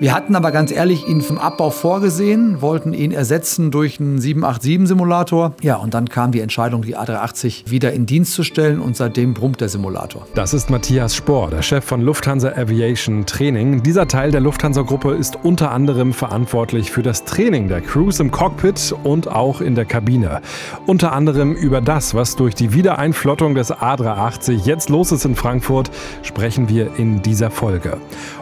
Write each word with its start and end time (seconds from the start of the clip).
Wir 0.00 0.12
hatten 0.12 0.34
aber 0.34 0.50
ganz 0.50 0.72
ehrlich 0.72 1.06
ihn 1.06 1.22
vom 1.22 1.38
Abbau 1.38 1.70
vorgesehen, 1.70 2.60
wollten 2.60 2.92
ihn 2.92 3.12
ersetzen 3.12 3.70
durch 3.70 4.00
einen 4.00 4.18
787-Simulator. 4.18 5.54
Ja, 5.62 5.76
und 5.76 5.94
dann 5.94 6.08
kam 6.08 6.32
die 6.32 6.40
Entscheidung, 6.40 6.82
die 6.82 6.96
A380 6.96 7.70
wieder 7.70 7.92
in 7.92 8.04
Dienst 8.04 8.32
zu 8.32 8.42
stellen 8.42 8.80
und 8.80 8.96
seitdem 8.96 9.34
brummt 9.34 9.60
der 9.60 9.68
Simulator. 9.68 10.26
Das 10.34 10.52
ist 10.52 10.68
Matthias 10.68 11.14
Spohr, 11.14 11.48
der 11.48 11.62
Chef 11.62 11.84
von 11.84 12.00
Lufthansa 12.00 12.48
Aviation 12.56 13.24
Training. 13.24 13.84
Dieser 13.84 14.08
Teil 14.08 14.32
der 14.32 14.40
Lufthansa-Gruppe 14.40 15.12
ist 15.14 15.38
unter 15.44 15.70
anderem 15.70 16.12
verantwortlich 16.12 16.90
für 16.90 17.02
das 17.02 17.24
Training 17.24 17.68
der 17.68 17.80
Crews 17.80 18.18
im 18.18 18.32
Cockpit 18.32 18.92
und 19.04 19.28
auch 19.28 19.60
in 19.60 19.76
der 19.76 19.84
Kabine. 19.84 20.40
Unter 20.86 21.12
anderem 21.12 21.52
über 21.52 21.80
das, 21.80 22.14
was 22.14 22.34
durch 22.34 22.56
die 22.56 22.72
Wiedereinflottung 22.72 23.54
des 23.54 23.72
A380 23.72 24.66
jetzt 24.66 24.88
los 24.88 25.12
ist 25.12 25.24
in 25.24 25.36
Frankfurt, 25.36 25.92
sprechen 26.22 26.68
wir 26.68 26.96
in 26.98 27.22
dieser 27.22 27.52
Folge. 27.52 27.98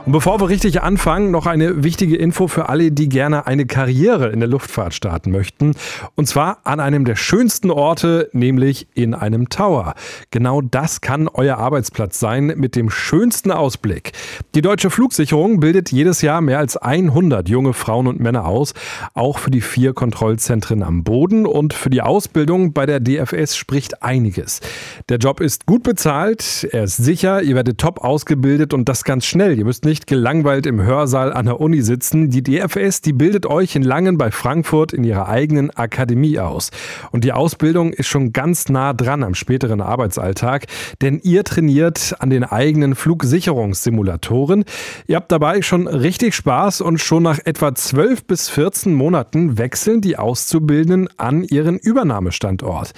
Und 0.06 0.12
bevor 0.12 0.40
wir 0.40 0.48
richtig 0.48 0.82
anfangen, 0.82 1.30
noch 1.30 1.41
noch 1.42 1.50
eine 1.50 1.82
wichtige 1.82 2.14
Info 2.14 2.46
für 2.46 2.68
alle, 2.68 2.92
die 2.92 3.08
gerne 3.08 3.48
eine 3.48 3.66
Karriere 3.66 4.28
in 4.28 4.38
der 4.38 4.48
Luftfahrt 4.48 4.94
starten 4.94 5.32
möchten. 5.32 5.74
Und 6.14 6.28
zwar 6.28 6.58
an 6.62 6.78
einem 6.78 7.04
der 7.04 7.16
schönsten 7.16 7.72
Orte, 7.72 8.28
nämlich 8.32 8.86
in 8.94 9.12
einem 9.12 9.48
Tower. 9.48 9.94
Genau 10.30 10.60
das 10.60 11.00
kann 11.00 11.26
euer 11.26 11.56
Arbeitsplatz 11.56 12.20
sein 12.20 12.54
mit 12.56 12.76
dem 12.76 12.90
schönsten 12.90 13.50
Ausblick. 13.50 14.12
Die 14.54 14.62
Deutsche 14.62 14.88
Flugsicherung 14.88 15.58
bildet 15.58 15.90
jedes 15.90 16.22
Jahr 16.22 16.40
mehr 16.42 16.60
als 16.60 16.76
100 16.76 17.48
junge 17.48 17.72
Frauen 17.72 18.06
und 18.06 18.20
Männer 18.20 18.44
aus, 18.44 18.72
auch 19.14 19.38
für 19.38 19.50
die 19.50 19.62
vier 19.62 19.94
Kontrollzentren 19.94 20.84
am 20.84 21.02
Boden 21.02 21.44
und 21.44 21.74
für 21.74 21.90
die 21.90 22.02
Ausbildung 22.02 22.72
bei 22.72 22.86
der 22.86 23.00
DFS 23.00 23.56
spricht 23.56 24.04
einiges. 24.04 24.60
Der 25.08 25.18
Job 25.18 25.40
ist 25.40 25.66
gut 25.66 25.82
bezahlt, 25.82 26.68
er 26.70 26.84
ist 26.84 26.98
sicher, 26.98 27.42
ihr 27.42 27.56
werdet 27.56 27.78
top 27.78 28.04
ausgebildet 28.04 28.72
und 28.72 28.88
das 28.88 29.02
ganz 29.02 29.24
schnell. 29.26 29.58
Ihr 29.58 29.64
müsst 29.64 29.84
nicht 29.84 30.06
gelangweilt 30.06 30.66
im 30.66 30.80
Hörsaal 30.80 31.31
an 31.32 31.46
der 31.46 31.60
Uni 31.60 31.82
sitzen. 31.82 32.30
Die 32.30 32.42
DFS, 32.42 33.00
die 33.00 33.12
bildet 33.12 33.46
euch 33.46 33.74
in 33.76 33.82
Langen 33.82 34.18
bei 34.18 34.30
Frankfurt 34.30 34.92
in 34.92 35.04
ihrer 35.04 35.28
eigenen 35.28 35.70
Akademie 35.70 36.38
aus. 36.38 36.70
Und 37.10 37.24
die 37.24 37.32
Ausbildung 37.32 37.92
ist 37.92 38.06
schon 38.06 38.32
ganz 38.32 38.68
nah 38.68 38.92
dran 38.92 39.22
am 39.22 39.34
späteren 39.34 39.80
Arbeitsalltag, 39.80 40.66
denn 41.00 41.20
ihr 41.22 41.44
trainiert 41.44 42.14
an 42.18 42.30
den 42.30 42.44
eigenen 42.44 42.94
Flugsicherungssimulatoren. 42.94 44.64
Ihr 45.06 45.16
habt 45.16 45.32
dabei 45.32 45.62
schon 45.62 45.88
richtig 45.88 46.34
Spaß 46.34 46.80
und 46.80 46.98
schon 46.98 47.22
nach 47.22 47.38
etwa 47.44 47.74
12 47.74 48.24
bis 48.24 48.48
14 48.48 48.94
Monaten 48.94 49.58
wechseln 49.58 50.00
die 50.00 50.16
Auszubildenden 50.16 51.08
an 51.16 51.44
ihren 51.44 51.78
Übernahmestandort. 51.78 52.92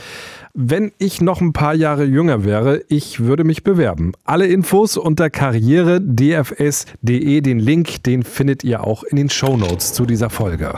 Wenn 0.56 0.92
ich 0.98 1.20
noch 1.20 1.40
ein 1.40 1.52
paar 1.52 1.74
Jahre 1.74 2.04
jünger 2.04 2.44
wäre, 2.44 2.84
ich 2.86 3.18
würde 3.18 3.42
mich 3.42 3.64
bewerben. 3.64 4.12
Alle 4.22 4.46
Infos 4.46 4.96
unter 4.96 5.28
karrieredfs.de. 5.28 7.40
Den 7.40 7.58
Link, 7.58 8.04
den 8.04 8.22
findet 8.22 8.62
ihr 8.62 8.84
auch 8.84 9.02
in 9.02 9.16
den 9.16 9.30
Show 9.30 9.56
Notes 9.56 9.94
zu 9.94 10.06
dieser 10.06 10.30
Folge. 10.30 10.72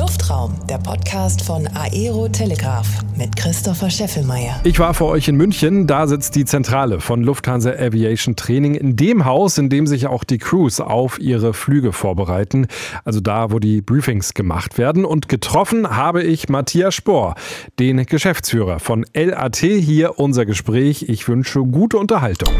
Luftraum, 0.00 0.54
der 0.66 0.78
Podcast 0.78 1.44
von 1.44 1.68
Aero 1.74 2.26
Telegraph 2.26 2.88
mit 3.18 3.36
Christopher 3.36 3.90
Scheffelmeier. 3.90 4.58
Ich 4.64 4.78
war 4.78 4.94
für 4.94 5.04
euch 5.04 5.28
in 5.28 5.36
München. 5.36 5.86
Da 5.86 6.06
sitzt 6.06 6.36
die 6.36 6.46
Zentrale 6.46 7.00
von 7.00 7.22
Lufthansa 7.22 7.72
Aviation 7.72 8.34
Training 8.34 8.76
in 8.76 8.96
dem 8.96 9.26
Haus, 9.26 9.58
in 9.58 9.68
dem 9.68 9.86
sich 9.86 10.06
auch 10.06 10.24
die 10.24 10.38
Crews 10.38 10.80
auf 10.80 11.20
ihre 11.20 11.52
Flüge 11.52 11.92
vorbereiten. 11.92 12.66
Also 13.04 13.20
da, 13.20 13.52
wo 13.52 13.58
die 13.58 13.82
Briefings 13.82 14.32
gemacht 14.32 14.78
werden. 14.78 15.04
Und 15.04 15.28
getroffen 15.28 15.94
habe 15.94 16.22
ich 16.22 16.48
Matthias 16.48 16.94
Spohr, 16.94 17.34
den 17.78 18.06
Geschäftsführer 18.06 18.80
von 18.80 19.04
LAT. 19.12 19.56
Hier 19.56 20.18
unser 20.18 20.46
Gespräch. 20.46 21.10
Ich 21.10 21.28
wünsche 21.28 21.60
gute 21.60 21.98
Unterhaltung. 21.98 22.54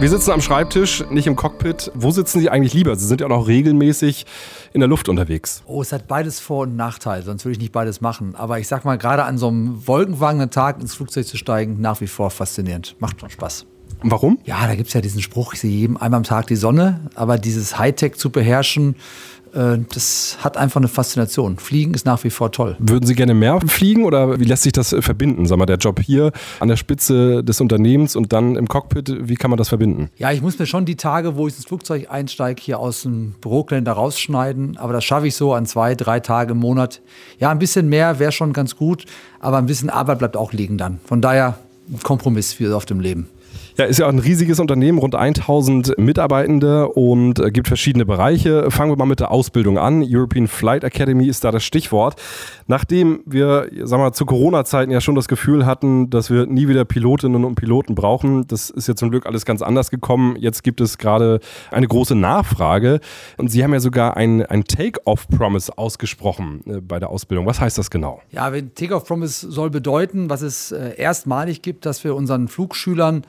Wir 0.00 0.08
sitzen 0.08 0.30
am 0.30 0.40
Schreibtisch, 0.40 1.04
nicht 1.10 1.26
im 1.26 1.36
Cockpit. 1.36 1.92
Wo 1.94 2.10
sitzen 2.10 2.40
Sie 2.40 2.48
eigentlich 2.48 2.72
lieber? 2.72 2.96
Sie 2.96 3.06
sind 3.06 3.20
ja 3.20 3.26
auch 3.26 3.30
noch 3.30 3.46
regelmäßig 3.46 4.24
in 4.72 4.80
der 4.80 4.88
Luft 4.88 5.10
unterwegs. 5.10 5.62
Oh, 5.66 5.82
es 5.82 5.92
hat 5.92 6.08
beides 6.08 6.40
Vor- 6.40 6.62
und 6.62 6.74
Nachteile, 6.74 7.22
sonst 7.22 7.44
würde 7.44 7.52
ich 7.52 7.58
nicht 7.58 7.72
beides 7.72 8.00
machen. 8.00 8.34
Aber 8.34 8.58
ich 8.58 8.66
sag 8.66 8.86
mal, 8.86 8.96
gerade 8.96 9.24
an 9.24 9.36
so 9.36 9.48
einem 9.48 9.86
wolkenwangenden 9.86 10.48
Tag 10.48 10.80
ins 10.80 10.94
Flugzeug 10.94 11.26
zu 11.26 11.36
steigen, 11.36 11.82
nach 11.82 12.00
wie 12.00 12.06
vor 12.06 12.30
faszinierend. 12.30 12.96
Macht 12.98 13.20
schon 13.20 13.28
Spaß. 13.28 13.66
Warum? 14.02 14.38
Ja, 14.44 14.66
da 14.66 14.74
gibt 14.74 14.88
es 14.88 14.94
ja 14.94 15.02
diesen 15.02 15.20
Spruch, 15.20 15.52
ich 15.52 15.60
sehe 15.60 15.70
jedem 15.70 15.98
einmal 15.98 16.16
am 16.16 16.24
Tag 16.24 16.46
die 16.46 16.56
Sonne, 16.56 17.00
aber 17.14 17.36
dieses 17.36 17.78
Hightech 17.78 18.14
zu 18.14 18.30
beherrschen, 18.30 18.96
das 19.52 20.38
hat 20.40 20.56
einfach 20.56 20.80
eine 20.80 20.88
Faszination. 20.88 21.58
Fliegen 21.58 21.94
ist 21.94 22.06
nach 22.06 22.22
wie 22.24 22.30
vor 22.30 22.52
toll. 22.52 22.76
Würden 22.78 23.06
Sie 23.06 23.14
gerne 23.14 23.34
mehr 23.34 23.60
fliegen 23.66 24.04
oder 24.04 24.38
wie 24.38 24.44
lässt 24.44 24.62
sich 24.62 24.72
das 24.72 24.92
äh, 24.92 25.02
verbinden? 25.02 25.46
Sag 25.46 25.58
mal, 25.58 25.66
der 25.66 25.76
Job 25.76 26.00
hier 26.00 26.32
an 26.60 26.68
der 26.68 26.76
Spitze 26.76 27.42
des 27.42 27.60
Unternehmens 27.60 28.14
und 28.14 28.32
dann 28.32 28.56
im 28.56 28.68
Cockpit, 28.68 29.28
wie 29.28 29.34
kann 29.34 29.50
man 29.50 29.58
das 29.58 29.68
verbinden? 29.68 30.10
Ja, 30.16 30.30
ich 30.30 30.40
muss 30.42 30.58
mir 30.58 30.66
schon 30.66 30.84
die 30.84 30.96
Tage, 30.96 31.36
wo 31.36 31.48
ich 31.48 31.56
ins 31.56 31.66
Flugzeug 31.66 32.10
einsteige, 32.10 32.62
hier 32.62 32.78
aus 32.78 33.02
dem 33.02 33.34
Bürokalender 33.40 33.92
rausschneiden. 33.92 34.76
Aber 34.76 34.92
das 34.92 35.04
schaffe 35.04 35.26
ich 35.26 35.34
so 35.34 35.52
an 35.52 35.66
zwei, 35.66 35.94
drei 35.94 36.20
Tagen 36.20 36.52
im 36.52 36.58
Monat. 36.58 37.00
Ja, 37.38 37.50
ein 37.50 37.58
bisschen 37.58 37.88
mehr 37.88 38.18
wäre 38.18 38.32
schon 38.32 38.52
ganz 38.52 38.76
gut, 38.76 39.04
aber 39.40 39.58
ein 39.58 39.66
bisschen 39.66 39.90
Arbeit 39.90 40.18
bleibt 40.20 40.36
auch 40.36 40.52
liegen 40.52 40.78
dann. 40.78 41.00
Von 41.04 41.20
daher 41.20 41.58
ein 41.90 42.00
Kompromiss 42.02 42.52
für 42.52 42.76
auf 42.76 42.86
dem 42.86 43.00
Leben. 43.00 43.28
Ja, 43.76 43.84
ist 43.84 43.98
ja 43.98 44.06
auch 44.06 44.10
ein 44.10 44.18
riesiges 44.18 44.58
Unternehmen, 44.60 44.98
rund 44.98 45.14
1000 45.14 45.98
Mitarbeitende 45.98 46.88
und 46.88 47.38
äh, 47.38 47.50
gibt 47.50 47.68
verschiedene 47.68 48.04
Bereiche. 48.04 48.70
Fangen 48.70 48.90
wir 48.90 48.96
mal 48.96 49.06
mit 49.06 49.20
der 49.20 49.30
Ausbildung 49.30 49.78
an. 49.78 50.04
European 50.06 50.48
Flight 50.48 50.84
Academy 50.84 51.26
ist 51.26 51.44
da 51.44 51.50
das 51.50 51.64
Stichwort. 51.64 52.20
Nachdem 52.66 53.22
wir, 53.26 53.68
sagen 53.84 54.02
wir, 54.02 54.12
zu 54.12 54.26
Corona-Zeiten 54.26 54.90
ja 54.90 55.00
schon 55.00 55.14
das 55.14 55.28
Gefühl 55.28 55.66
hatten, 55.66 56.10
dass 56.10 56.30
wir 56.30 56.46
nie 56.46 56.68
wieder 56.68 56.84
Pilotinnen 56.84 57.44
und 57.44 57.54
Piloten 57.54 57.94
brauchen, 57.94 58.46
das 58.46 58.70
ist 58.70 58.88
ja 58.88 58.94
zum 58.94 59.10
Glück 59.10 59.26
alles 59.26 59.44
ganz 59.44 59.62
anders 59.62 59.90
gekommen. 59.90 60.36
Jetzt 60.38 60.62
gibt 60.62 60.80
es 60.80 60.98
gerade 60.98 61.40
eine 61.70 61.86
große 61.86 62.14
Nachfrage 62.14 63.00
und 63.36 63.50
Sie 63.50 63.62
haben 63.62 63.72
ja 63.72 63.80
sogar 63.80 64.16
ein, 64.16 64.44
ein 64.44 64.64
Take-Off-Promise 64.64 65.78
ausgesprochen 65.78 66.62
äh, 66.66 66.80
bei 66.80 66.98
der 66.98 67.10
Ausbildung. 67.10 67.46
Was 67.46 67.60
heißt 67.60 67.78
das 67.78 67.90
genau? 67.90 68.20
Ja, 68.30 68.50
Take-Off-Promise 68.50 69.50
soll 69.50 69.70
bedeuten, 69.70 70.30
was 70.30 70.42
es 70.42 70.72
äh, 70.72 70.94
erstmalig 70.96 71.62
gibt, 71.62 71.86
dass 71.86 72.04
wir 72.04 72.14
unseren 72.14 72.48
Flugschülern 72.48 73.22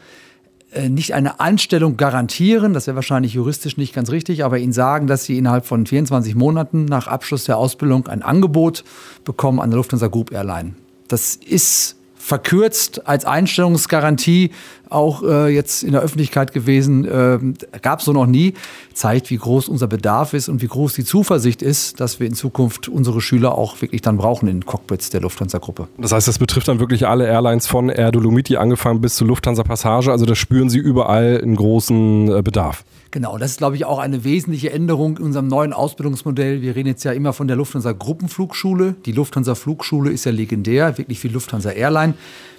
nicht 0.88 1.14
eine 1.14 1.40
Anstellung 1.40 1.98
garantieren, 1.98 2.74
das 2.74 2.88
wäre 2.88 2.96
wahrscheinlich 2.96 3.34
juristisch 3.34 3.76
nicht 3.76 3.94
ganz 3.94 4.10
richtig, 4.10 4.46
aber 4.46 4.58
ihnen 4.58 4.72
sagen, 4.72 5.08
dass 5.08 5.26
sie 5.26 5.38
innerhalb 5.38 5.66
von 5.66 5.86
24 5.86 6.36
Monaten 6.36 6.86
nach 6.86 7.08
Abschluss 7.08 7.44
der 7.44 7.58
Ausbildung 7.58 8.08
ein 8.08 8.22
Angebot 8.22 8.86
bekommen 9.26 9.60
an 9.60 9.70
der 9.70 9.78
Lufthansa 9.78 10.08
Group 10.08 10.32
Airline. 10.32 10.76
Das 11.10 11.36
ist 11.36 11.98
verkürzt 12.16 13.08
als 13.08 13.26
Einstellungsgarantie 13.26 14.52
auch 14.92 15.24
äh, 15.24 15.54
jetzt 15.54 15.84
in 15.84 15.94
der 15.94 16.02
Öffentlichkeit 16.02 16.54
gewesen, 16.54 17.06
äh, 17.06 17.40
gab 17.82 18.00
es 18.00 18.06
so 18.06 18.14
noch 18.14 18.26
nie, 18.26 18.54
zeigt, 18.94 19.30
wie 19.30 19.38
groß 19.38 19.70
unser 19.70 19.88
Bedarf 19.88 20.34
ist 20.34 20.50
und 20.50 20.62
wie 20.62 20.68
groß 20.68 20.94
die 20.94 21.06
Zuversicht 21.06 21.62
ist, 21.62 22.00
dass 22.00 22.20
wir 22.20 22.28
in 22.28 22.34
Zukunft 22.34 22.88
unsere 22.88 23.22
Schüler 23.22 23.58
auch 23.58 23.82
wirklich 23.82 24.02
dann 24.02 24.18
brauchen 24.18 24.48
in 24.48 24.66
Cockpits 24.66 25.10
der 25.10 25.22
Lufthansa-Gruppe. 25.22 25.88
Das 25.98 26.12
heißt, 26.12 26.28
das 26.28 26.40
betrifft 26.40 26.68
dann 26.68 26.80
wirklich 26.80 27.08
alle 27.08 27.26
Airlines 27.28 27.68
von 27.68 27.90
Air 27.90 28.12
Dolomiti 28.12 28.58
angefangen 28.58 29.02
bis 29.02 29.16
zur 29.16 29.28
Lufthansa 29.28 29.64
Passage, 29.64 30.12
also 30.12 30.26
da 30.26 30.36
spüren 30.36 30.70
Sie 30.70 30.80
überall 30.80 31.40
einen 31.42 31.56
großen 31.56 32.30
äh, 32.30 32.42
Bedarf. 32.42 32.84
Genau, 33.12 33.38
das 33.38 33.52
ist, 33.52 33.58
glaube 33.58 33.76
ich, 33.76 33.84
auch 33.84 34.00
eine 34.00 34.24
wesentliche 34.24 34.72
Änderung 34.72 35.18
in 35.18 35.26
unserem 35.26 35.48
neuen 35.48 35.74
Ausbildungsmodell. 35.74 36.62
Wir 36.62 36.78
reden 36.78 36.88
jetzt 36.88 37.04
ja 37.04 37.12
immer 37.12 37.34
von 37.34 37.46
der 37.48 37.58
Lufthansa 37.58 37.92
Gruppenflugschule. 37.92 38.96
Die 39.06 39.12
Lufthansa 39.12 39.54
Flugschule 39.54 40.12
ist 40.12 40.24
ja 40.24 40.32
legendär, 40.32 40.98
wirklich 40.98 41.22
wie 41.26 41.28
Lufthansa 41.28 41.72
Airline. 41.72 42.14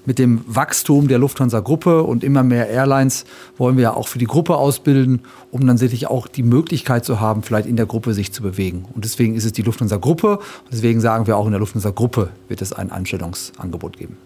Mit 0.05 0.19
dem 0.19 0.45
Wachstum 0.47 1.09
der 1.09 1.19
Lufthansa 1.19 1.61
Gruppe 1.61 2.03
und 2.03 2.22
immer 2.23 2.43
mehr 2.43 2.69
Airlines 2.69 3.25
wollen 3.57 3.77
wir 3.77 3.83
ja 3.83 3.95
auch 3.95 4.09
für 4.09 4.19
die 4.19 4.27
Gruppe 4.27 4.57
ausbilden, 4.57 5.21
um 5.51 5.67
dann 5.67 5.77
sicherlich 5.77 6.09
auch 6.09 6.27
die 6.27 6.43
Möglichkeit 6.43 7.05
zu 7.05 7.21
haben, 7.21 7.43
vielleicht 7.43 7.67
in 7.67 7.77
der 7.77 7.87
Gruppe 7.87 8.15
sich 8.15 8.33
zu 8.33 8.43
bewegen. 8.43 8.85
Und 8.95 9.05
deswegen 9.05 9.35
ist 9.35 9.45
es 9.45 9.53
die 9.53 9.63
Lufthansa 9.63 9.97
Gruppe. 9.97 10.39
Und 10.39 10.73
deswegen 10.73 11.01
sagen 11.01 11.27
wir 11.27 11.37
auch 11.37 11.47
in 11.47 11.53
der 11.53 11.61
Lufthansa 11.61 11.91
Gruppe 11.91 12.31
wird 12.49 12.63
es 12.63 12.73
ein 12.73 12.91
Anstellungsangebot 12.91 13.97
geben. 13.97 14.17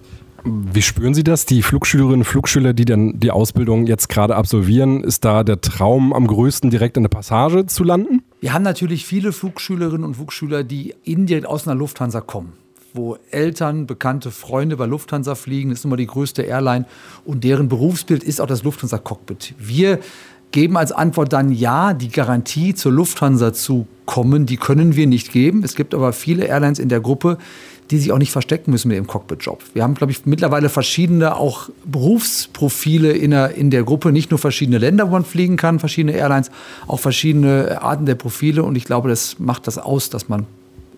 Wie 0.45 0.83
spüren 0.83 1.13
Sie 1.13 1.25
das? 1.25 1.45
Die 1.45 1.63
Flugschülerinnen 1.63 2.21
und 2.21 2.25
Flugschüler, 2.25 2.73
die 2.73 2.85
dann 2.85 3.19
die 3.19 3.33
Ausbildung 3.33 3.87
jetzt 3.87 4.09
gerade 4.09 4.37
absolvieren, 4.37 5.03
ist 5.03 5.25
da 5.25 5.43
der 5.43 5.61
Traum 5.61 6.13
am 6.13 6.27
größten, 6.29 6.71
direkt 6.71 6.97
in 6.97 7.03
der 7.03 7.11
Passage 7.11 7.67
zu 7.67 7.83
landen? 7.83 8.23
Wir 8.41 8.53
haben 8.53 8.63
natürlich 8.63 9.07
viele 9.07 9.33
Flugschülerinnen 9.33 10.05
und 10.05 10.15
Flugschüler, 10.15 10.63
die 10.63 10.95
indirekt 11.03 11.47
aus 11.47 11.67
einer 11.67 11.75
Lufthansa 11.75 12.21
kommen 12.21 12.53
wo 12.97 13.19
Eltern, 13.31 13.87
bekannte 13.87 14.31
Freunde 14.31 14.77
bei 14.77 14.87
Lufthansa 14.87 15.35
fliegen. 15.35 15.71
Das 15.71 15.81
ist 15.81 15.85
immer 15.85 15.97
die 15.97 16.07
größte 16.07 16.43
Airline. 16.43 16.87
Und 17.25 17.45
deren 17.45 17.69
Berufsbild 17.69 18.25
ist 18.25 18.41
auch 18.41 18.47
das 18.47 18.65
Lufthansa-Cockpit. 18.65 19.55
Wir 19.59 20.01
geben 20.53 20.77
als 20.77 20.93
Antwort 20.93 21.33
dann 21.33 21.53
ja, 21.53 21.93
die 21.93 22.09
Garantie 22.09 22.75
zur 22.75 22.93
Lufthansa 22.93 23.53
zu 23.53 23.87
kommen, 24.07 24.47
die 24.47 24.57
können 24.57 24.97
wir 24.97 25.07
nicht 25.07 25.33
geben. 25.33 25.63
Es 25.65 25.75
gibt 25.75 25.95
aber 25.95 26.13
viele 26.13 26.45
Airlines 26.47 26.79
in 26.79 26.89
der 26.89 27.01
Gruppe, 27.01 27.39
die 27.91 27.99
sich 27.99 28.11
auch 28.13 28.19
nicht 28.19 28.33
verstecken 28.33 28.71
müssen 28.71 28.89
mit 28.89 28.97
dem 28.97 29.07
Cockpit-Job. 29.07 29.63
Wir 29.75 29.83
haben, 29.83 29.95
glaube 29.95 30.13
ich, 30.13 30.27
mittlerweile 30.27 30.69
verschiedene 30.69 31.37
auch 31.37 31.69
Berufsprofile 31.85 33.13
in 33.13 33.31
der, 33.31 33.55
in 33.55 33.71
der 33.71 33.85
Gruppe, 33.85 34.13
nicht 34.13 34.31
nur 34.31 34.39
verschiedene 34.39 34.79
Länder, 34.79 35.07
wo 35.09 35.13
man 35.13 35.25
fliegen 35.25 35.57
kann, 35.57 35.79
verschiedene 35.79 36.17
Airlines, 36.17 36.51
auch 36.87 37.01
verschiedene 37.01 37.83
Arten 37.83 38.07
der 38.07 38.17
Profile. 38.17 38.63
Und 38.63 38.77
ich 38.77 38.85
glaube, 38.85 39.09
das 39.09 39.39
macht 39.39 39.67
das 39.67 39.79
aus, 39.79 40.11
dass 40.11 40.29
man 40.29 40.47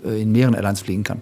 äh, 0.04 0.22
in 0.22 0.32
mehreren 0.32 0.54
Airlines 0.54 0.80
fliegen 0.80 1.04
kann. 1.04 1.20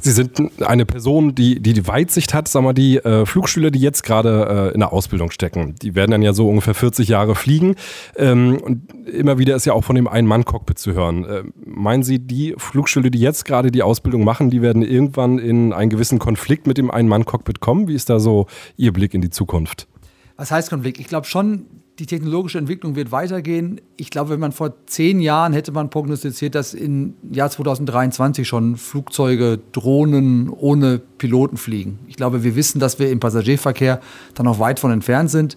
Sie 0.00 0.12
sind 0.12 0.62
eine 0.62 0.86
Person, 0.86 1.34
die 1.34 1.60
die, 1.60 1.72
die 1.72 1.86
Weitsicht 1.86 2.34
hat. 2.34 2.48
Sag 2.48 2.62
mal, 2.62 2.72
die 2.72 2.98
äh, 2.98 3.26
Flugschüler, 3.26 3.70
die 3.70 3.80
jetzt 3.80 4.02
gerade 4.02 4.70
äh, 4.70 4.74
in 4.74 4.80
der 4.80 4.92
Ausbildung 4.92 5.30
stecken, 5.30 5.74
die 5.82 5.94
werden 5.94 6.12
dann 6.12 6.22
ja 6.22 6.32
so 6.32 6.48
ungefähr 6.48 6.74
40 6.74 7.08
Jahre 7.08 7.34
fliegen. 7.34 7.74
Ähm, 8.16 8.58
und 8.62 8.92
immer 9.06 9.38
wieder 9.38 9.56
ist 9.56 9.64
ja 9.64 9.72
auch 9.72 9.84
von 9.84 9.96
dem 9.96 10.06
Ein-Mann-Cockpit 10.06 10.78
zu 10.78 10.92
hören. 10.92 11.24
Äh, 11.24 11.42
meinen 11.64 12.02
Sie, 12.02 12.18
die 12.18 12.54
Flugschüler, 12.56 13.10
die 13.10 13.20
jetzt 13.20 13.44
gerade 13.44 13.70
die 13.70 13.82
Ausbildung 13.82 14.24
machen, 14.24 14.50
die 14.50 14.62
werden 14.62 14.82
irgendwann 14.82 15.38
in 15.38 15.72
einen 15.72 15.90
gewissen 15.90 16.18
Konflikt 16.18 16.66
mit 16.66 16.78
dem 16.78 16.90
Ein-Mann-Cockpit 16.90 17.60
kommen? 17.60 17.88
Wie 17.88 17.94
ist 17.94 18.10
da 18.10 18.20
so 18.20 18.46
Ihr 18.76 18.92
Blick 18.92 19.14
in 19.14 19.20
die 19.20 19.30
Zukunft? 19.30 19.88
Was 20.36 20.50
heißt 20.50 20.70
Konflikt? 20.70 21.00
Ich 21.00 21.08
glaube 21.08 21.26
schon, 21.26 21.66
die 21.98 22.06
technologische 22.06 22.58
Entwicklung 22.58 22.94
wird 22.94 23.10
weitergehen. 23.10 23.80
Ich 23.96 24.10
glaube, 24.10 24.30
wenn 24.30 24.40
man 24.40 24.52
vor 24.52 24.72
zehn 24.86 25.20
Jahren 25.20 25.52
hätte 25.52 25.72
man 25.72 25.90
prognostiziert, 25.90 26.54
dass 26.54 26.72
im 26.72 27.14
Jahr 27.30 27.50
2023 27.50 28.46
schon 28.46 28.76
Flugzeuge, 28.76 29.58
Drohnen 29.72 30.48
ohne 30.48 31.00
Piloten 31.18 31.56
fliegen. 31.56 31.98
Ich 32.06 32.14
glaube, 32.14 32.44
wir 32.44 32.54
wissen, 32.54 32.78
dass 32.78 33.00
wir 33.00 33.10
im 33.10 33.18
Passagierverkehr 33.18 34.00
dann 34.34 34.46
noch 34.46 34.60
weit 34.60 34.78
von 34.78 34.92
entfernt 34.92 35.30
sind. 35.30 35.56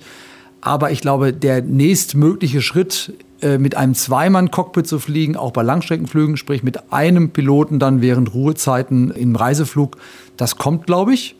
Aber 0.61 0.91
ich 0.91 1.01
glaube, 1.01 1.31
der 1.33 1.61
nächstmögliche 1.61 2.61
Schritt, 2.61 3.13
äh, 3.41 3.57
mit 3.57 3.75
einem 3.75 3.93
Zweimann-Cockpit 3.93 4.87
zu 4.87 4.99
fliegen, 4.99 5.35
auch 5.35 5.51
bei 5.51 5.63
Langstreckenflügen, 5.63 6.37
sprich 6.37 6.63
mit 6.63 6.91
einem 6.91 7.29
Piloten 7.31 7.79
dann 7.79 8.01
während 8.01 8.33
Ruhezeiten 8.33 9.11
im 9.11 9.35
Reiseflug, 9.35 9.97
das 10.37 10.57
kommt, 10.57 10.87
glaube 10.87 11.13
ich. 11.13 11.35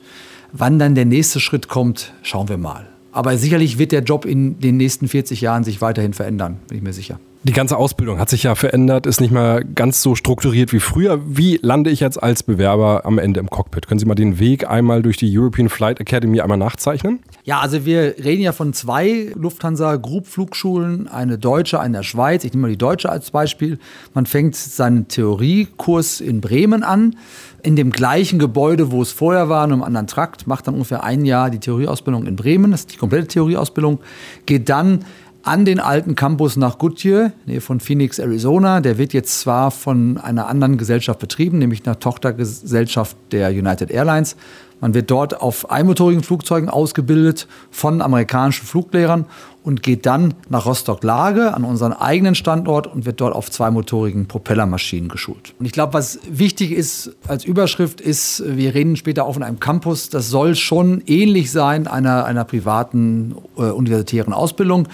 Wann 0.54 0.80
dann 0.80 0.96
der 0.96 1.06
nächste 1.06 1.40
Schritt 1.40 1.70
kommt, 1.70 2.14
schauen 2.24 2.50
wir 2.50 2.58
mal. 2.58 2.88
Aber 3.12 3.38
sicherlich 3.38 3.78
wird 3.78 3.92
der 3.92 4.04
Job 4.04 4.26
in 4.26 4.60
den 4.60 4.78
nächsten 4.78 5.08
40 5.08 5.42
Jahren 5.42 5.64
sich 5.64 5.82
weiterhin 5.82 6.14
verändern, 6.14 6.60
bin 6.68 6.78
ich 6.78 6.84
mir 6.84 6.94
sicher. 6.94 7.20
Die 7.44 7.54
ganze 7.54 7.76
Ausbildung 7.76 8.20
hat 8.20 8.30
sich 8.30 8.44
ja 8.44 8.54
verändert, 8.54 9.08
ist 9.08 9.20
nicht 9.20 9.32
mehr 9.32 9.64
ganz 9.64 10.04
so 10.04 10.14
strukturiert 10.14 10.72
wie 10.74 10.80
früher. 10.80 11.20
Wie 11.26 11.60
lande 11.64 11.90
ich 11.90 12.00
jetzt 12.00 12.22
als 12.22 12.44
Bewerber 12.44 13.02
am 13.04 13.18
Ende 13.18 13.40
im 13.40 13.50
Cockpit? 13.50 13.88
Können 13.88 13.98
Sie 13.98 14.06
mal 14.06 14.14
den 14.14 14.38
Weg 14.38 14.70
einmal 14.70 15.02
durch 15.02 15.18
die 15.18 15.36
European 15.36 15.68
Flight 15.68 16.00
Academy 16.00 16.40
einmal 16.40 16.60
nachzeichnen? 16.60 17.20
Ja, 17.44 17.60
also 17.60 17.84
wir 17.84 18.16
reden 18.24 18.44
ja 18.44 18.52
von 18.52 18.74
zwei 18.74 19.32
Lufthansa 19.34 19.96
Group 19.96 20.28
Flugschulen, 20.28 21.08
eine 21.08 21.40
deutsche, 21.40 21.80
eine 21.80 21.98
der 21.98 22.04
Schweiz. 22.04 22.44
Ich 22.44 22.54
nehme 22.54 22.62
mal 22.62 22.72
die 22.72 22.78
deutsche 22.78 23.10
als 23.10 23.32
Beispiel. 23.32 23.80
Man 24.14 24.28
fängt 24.28 24.56
seinen 24.56 25.08
Theoriekurs 25.08 26.22
in 26.22 26.42
Bremen 26.42 26.84
an, 26.84 27.16
in 27.64 27.76
dem 27.76 27.92
gleichen 27.92 28.38
Gebäude, 28.38 28.92
wo 28.92 29.02
es 29.02 29.12
vorher 29.12 29.50
war, 29.50 29.66
in 29.66 29.74
einem 29.74 29.82
anderen 29.82 30.06
Trakt, 30.06 30.46
macht 30.46 30.68
dann 30.68 30.76
ungefähr 30.76 31.04
ein 31.04 31.26
Jahr 31.26 31.50
die 31.50 31.60
Theorieausbildung 31.60 32.28
in 32.28 32.36
Bremen, 32.36 32.70
das 32.70 32.82
ist 32.82 32.94
die 32.94 32.98
komplette 32.98 33.30
Theorieausbildung, 33.30 34.00
geht 34.46 34.70
dann 34.70 35.06
an 35.44 35.66
den 35.66 35.80
alten 35.80 36.16
Campus 36.16 36.56
nach 36.56 36.78
Goodyear, 36.78 37.32
Nähe 37.46 37.62
von 37.62 37.80
Phoenix, 37.80 38.20
Arizona. 38.20 38.82
Der 38.82 38.98
wird 38.98 39.14
jetzt 39.14 39.40
zwar 39.40 39.72
von 39.72 40.18
einer 40.18 40.48
anderen 40.48 40.78
Gesellschaft 40.78 41.20
betrieben, 41.20 41.58
nämlich 41.58 41.86
einer 41.86 42.00
Tochtergesellschaft 42.00 43.18
der 43.32 43.50
United 43.50 43.92
Airlines. 43.92 44.36
Man 44.82 44.96
wird 44.96 45.12
dort 45.12 45.40
auf 45.40 45.70
einmotorigen 45.70 46.24
Flugzeugen 46.24 46.68
ausgebildet 46.68 47.48
von 47.70 48.02
amerikanischen 48.02 48.66
Fluglehrern 48.66 49.26
und 49.64 49.84
geht 49.84 50.08
dann 50.08 50.34
nach 50.50 50.66
Rostock-Lage 50.66 51.54
an 51.54 51.64
unseren 51.64 51.94
eigenen 51.94 52.34
Standort 52.34 52.88
und 52.88 53.06
wird 53.06 53.22
dort 53.22 53.36
auf 53.36 53.52
zweimotorigen 53.52 54.28
Propellermaschinen 54.28 55.08
geschult. 55.08 55.54
Und 55.60 55.68
ich 55.68 55.72
glaube, 55.72 55.94
was 55.94 56.20
wichtig 56.28 56.72
ist 56.72 57.12
als 57.28 57.46
Überschrift 57.46 58.02
ist, 58.02 58.44
wir 58.44 58.74
reden 58.74 58.96
später 58.96 59.26
auch 59.26 59.34
von 59.34 59.44
einem 59.44 59.60
Campus, 59.60 60.10
das 60.10 60.30
soll 60.30 60.56
schon 60.56 61.04
ähnlich 61.06 61.52
sein 61.52 61.86
einer, 61.86 62.26
einer 62.26 62.44
privaten 62.44 63.36
äh, 63.58 63.62
universitären 63.62 64.34
Ausbildung. 64.34 64.88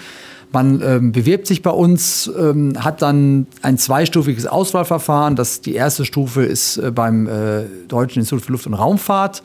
Man 0.50 0.82
ähm, 0.82 1.12
bewirbt 1.12 1.46
sich 1.46 1.62
bei 1.62 1.70
uns, 1.70 2.30
ähm, 2.38 2.72
hat 2.82 3.02
dann 3.02 3.46
ein 3.60 3.76
zweistufiges 3.76 4.46
Auswahlverfahren. 4.46 5.36
Das, 5.36 5.60
die 5.60 5.74
erste 5.74 6.04
Stufe 6.06 6.42
ist 6.42 6.78
äh, 6.78 6.90
beim 6.90 7.26
äh, 7.26 7.64
Deutschen 7.86 8.20
Institut 8.20 8.44
für 8.44 8.52
Luft- 8.52 8.66
und 8.66 8.74
Raumfahrt. 8.74 9.42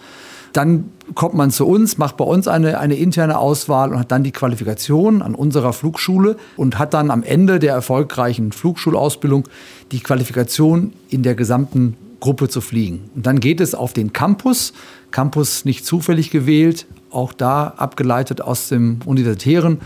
Dann 0.53 0.91
kommt 1.15 1.33
man 1.33 1.51
zu 1.51 1.67
uns, 1.67 1.97
macht 1.97 2.15
bei 2.15 2.23
uns 2.23 2.47
eine, 2.47 2.79
eine 2.79 2.95
interne 2.95 3.37
Auswahl 3.37 3.91
und 3.91 3.99
hat 3.99 4.11
dann 4.11 4.23
die 4.23 4.31
Qualifikation 4.31 5.21
an 5.21 5.35
unserer 5.35 5.73
Flugschule 5.73 6.37
und 6.55 6.77
hat 6.77 6.93
dann 6.93 7.11
am 7.11 7.23
Ende 7.23 7.59
der 7.59 7.73
erfolgreichen 7.73 8.51
Flugschulausbildung 8.51 9.47
die 9.91 9.99
Qualifikation 9.99 10.93
in 11.09 11.23
der 11.23 11.35
gesamten 11.35 11.97
Gruppe 12.19 12.47
zu 12.47 12.61
fliegen. 12.61 13.09
Und 13.15 13.25
dann 13.25 13.39
geht 13.41 13.59
es 13.59 13.75
auf 13.75 13.91
den 13.91 14.13
Campus. 14.13 14.73
Campus 15.11 15.65
nicht 15.65 15.85
zufällig 15.85 16.29
gewählt, 16.29 16.85
auch 17.09 17.33
da 17.33 17.73
abgeleitet 17.75 18.39
aus 18.39 18.69
dem 18.69 18.99
Universitären. 19.05 19.79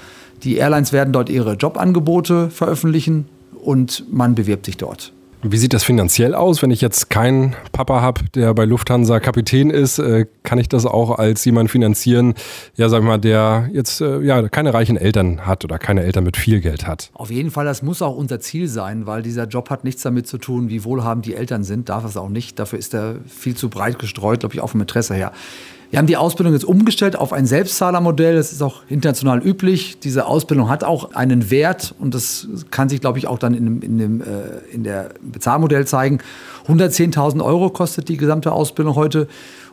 Die 0.44 0.58
Airlines 0.58 0.94
werden 0.94 1.14
dort 1.14 1.30
ihre 1.30 1.54
Jobangebote 1.54 2.50
veröffentlichen 2.50 3.26
und 3.64 4.06
man 4.12 4.36
bewirbt 4.36 4.66
sich 4.66 4.78
dort. 4.78 5.12
Wie 5.44 5.58
sieht 5.58 5.74
das 5.74 5.84
finanziell 5.84 6.34
aus? 6.34 6.64
Wenn 6.64 6.72
ich 6.72 6.82
jetzt 6.82 7.12
keinen 7.12 7.56
Papa 7.72 8.02
habe, 8.02 8.22
der 8.34 8.56
bei 8.56 8.66
Lufthansa 8.66 9.20
Kapitän 9.20 9.70
ist, 9.70 10.00
äh, 10.00 10.26
kann 10.42 10.58
ich 10.58 10.68
das 10.68 10.88
auch 10.88 11.12
als 11.20 11.46
jemand 11.46 11.70
finanzieren, 11.70 12.34
ja, 12.76 12.90
sag 12.90 13.04
mal, 13.04 13.20
der 13.20 13.70
jetzt 13.72 14.02
äh, 14.02 14.20
ja, 14.22 14.50
keine 14.50 14.74
reichen 14.74 14.98
Eltern 14.98 15.46
hat 15.46 15.64
oder 15.64 15.78
keine 15.78 16.02
Eltern 16.02 16.24
mit 16.24 16.38
viel 16.38 16.60
Geld 16.60 16.88
hat? 16.88 17.12
Auf 17.14 17.30
jeden 17.30 17.52
Fall, 17.52 17.66
das 17.66 17.84
muss 17.84 18.02
auch 18.02 18.16
unser 18.16 18.40
Ziel 18.40 18.68
sein, 18.68 19.06
weil 19.06 19.22
dieser 19.22 19.46
Job 19.46 19.70
hat 19.70 19.84
nichts 19.84 20.02
damit 20.02 20.28
zu 20.28 20.40
tun, 20.40 20.70
wie 20.70 20.84
wohlhabend 20.84 21.28
die 21.28 21.36
Eltern 21.36 21.64
sind, 21.64 21.90
darf 21.90 22.04
es 22.04 22.18
auch 22.18 22.30
nicht. 22.30 22.58
Dafür 22.58 22.80
ist 22.80 22.96
er 22.96 23.18
viel 23.28 23.56
zu 23.56 23.70
breit 23.70 24.00
gestreut, 24.00 24.40
glaube 24.40 24.56
ich, 24.56 24.62
auch 24.62 24.72
vom 24.72 24.82
Interesse 24.82 25.14
her. 25.14 25.34
Wir 25.90 26.00
haben 26.00 26.08
die 26.08 26.18
Ausbildung 26.18 26.54
jetzt 26.54 26.66
umgestellt 26.66 27.16
auf 27.16 27.32
ein 27.32 27.46
Selbstzahlermodell. 27.46 28.36
Das 28.36 28.52
ist 28.52 28.62
auch 28.62 28.82
international 28.90 29.42
üblich. 29.46 30.00
Diese 30.00 30.26
Ausbildung 30.26 30.70
hat 30.70 30.84
auch 30.84 31.14
einen 31.14 31.50
Wert 31.50 31.96
und 31.98 32.14
das 32.14 32.48
kann 32.72 32.90
sich, 32.90 33.00
glaube 33.00 33.20
ich, 33.20 33.28
auch 33.28 33.40
dann 33.40 33.54
in, 33.54 33.66
dem, 33.66 33.82
in, 33.82 33.98
dem, 33.98 34.22
äh, 34.22 34.26
in 34.72 34.84
der 34.84 35.10
Bezahlmodell 35.22 35.88
zeigen. 35.88 36.20
110.000 36.68 37.44
Euro 37.44 37.70
kostet 37.70 38.10
die 38.10 38.18
gesamte 38.18 38.52
Ausbildung 38.52 38.96
heute 38.96 39.28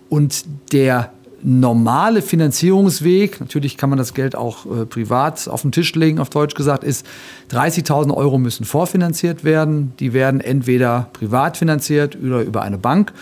und 0.09 0.45
der 0.73 1.11
normale 1.47 2.23
Finanzierungsweg, 2.23 3.39
natürlich 3.39 3.77
kann 3.77 3.91
man 3.91 3.99
das 3.99 4.15
Geld 4.15 4.35
auch 4.35 4.65
äh, 4.65 4.87
privat 4.87 5.47
auf 5.47 5.61
den 5.61 5.73
Tisch 5.73 5.95
legen, 5.95 6.19
auf 6.19 6.31
Deutsch 6.31 6.55
gesagt, 6.55 6.85
ist 6.85 7.05
30.000 7.51 8.15
Euro 8.15 8.39
müssen 8.39 8.65
vorfinanziert 8.65 9.45
werden. 9.45 9.93
Die 10.01 10.15
werden 10.15 10.41
entweder 10.41 11.11
privat 11.13 11.59
finanziert 11.59 12.17
oder 12.17 12.41
über 12.41 12.63
eine 12.63 12.79
Bank. 12.79 13.13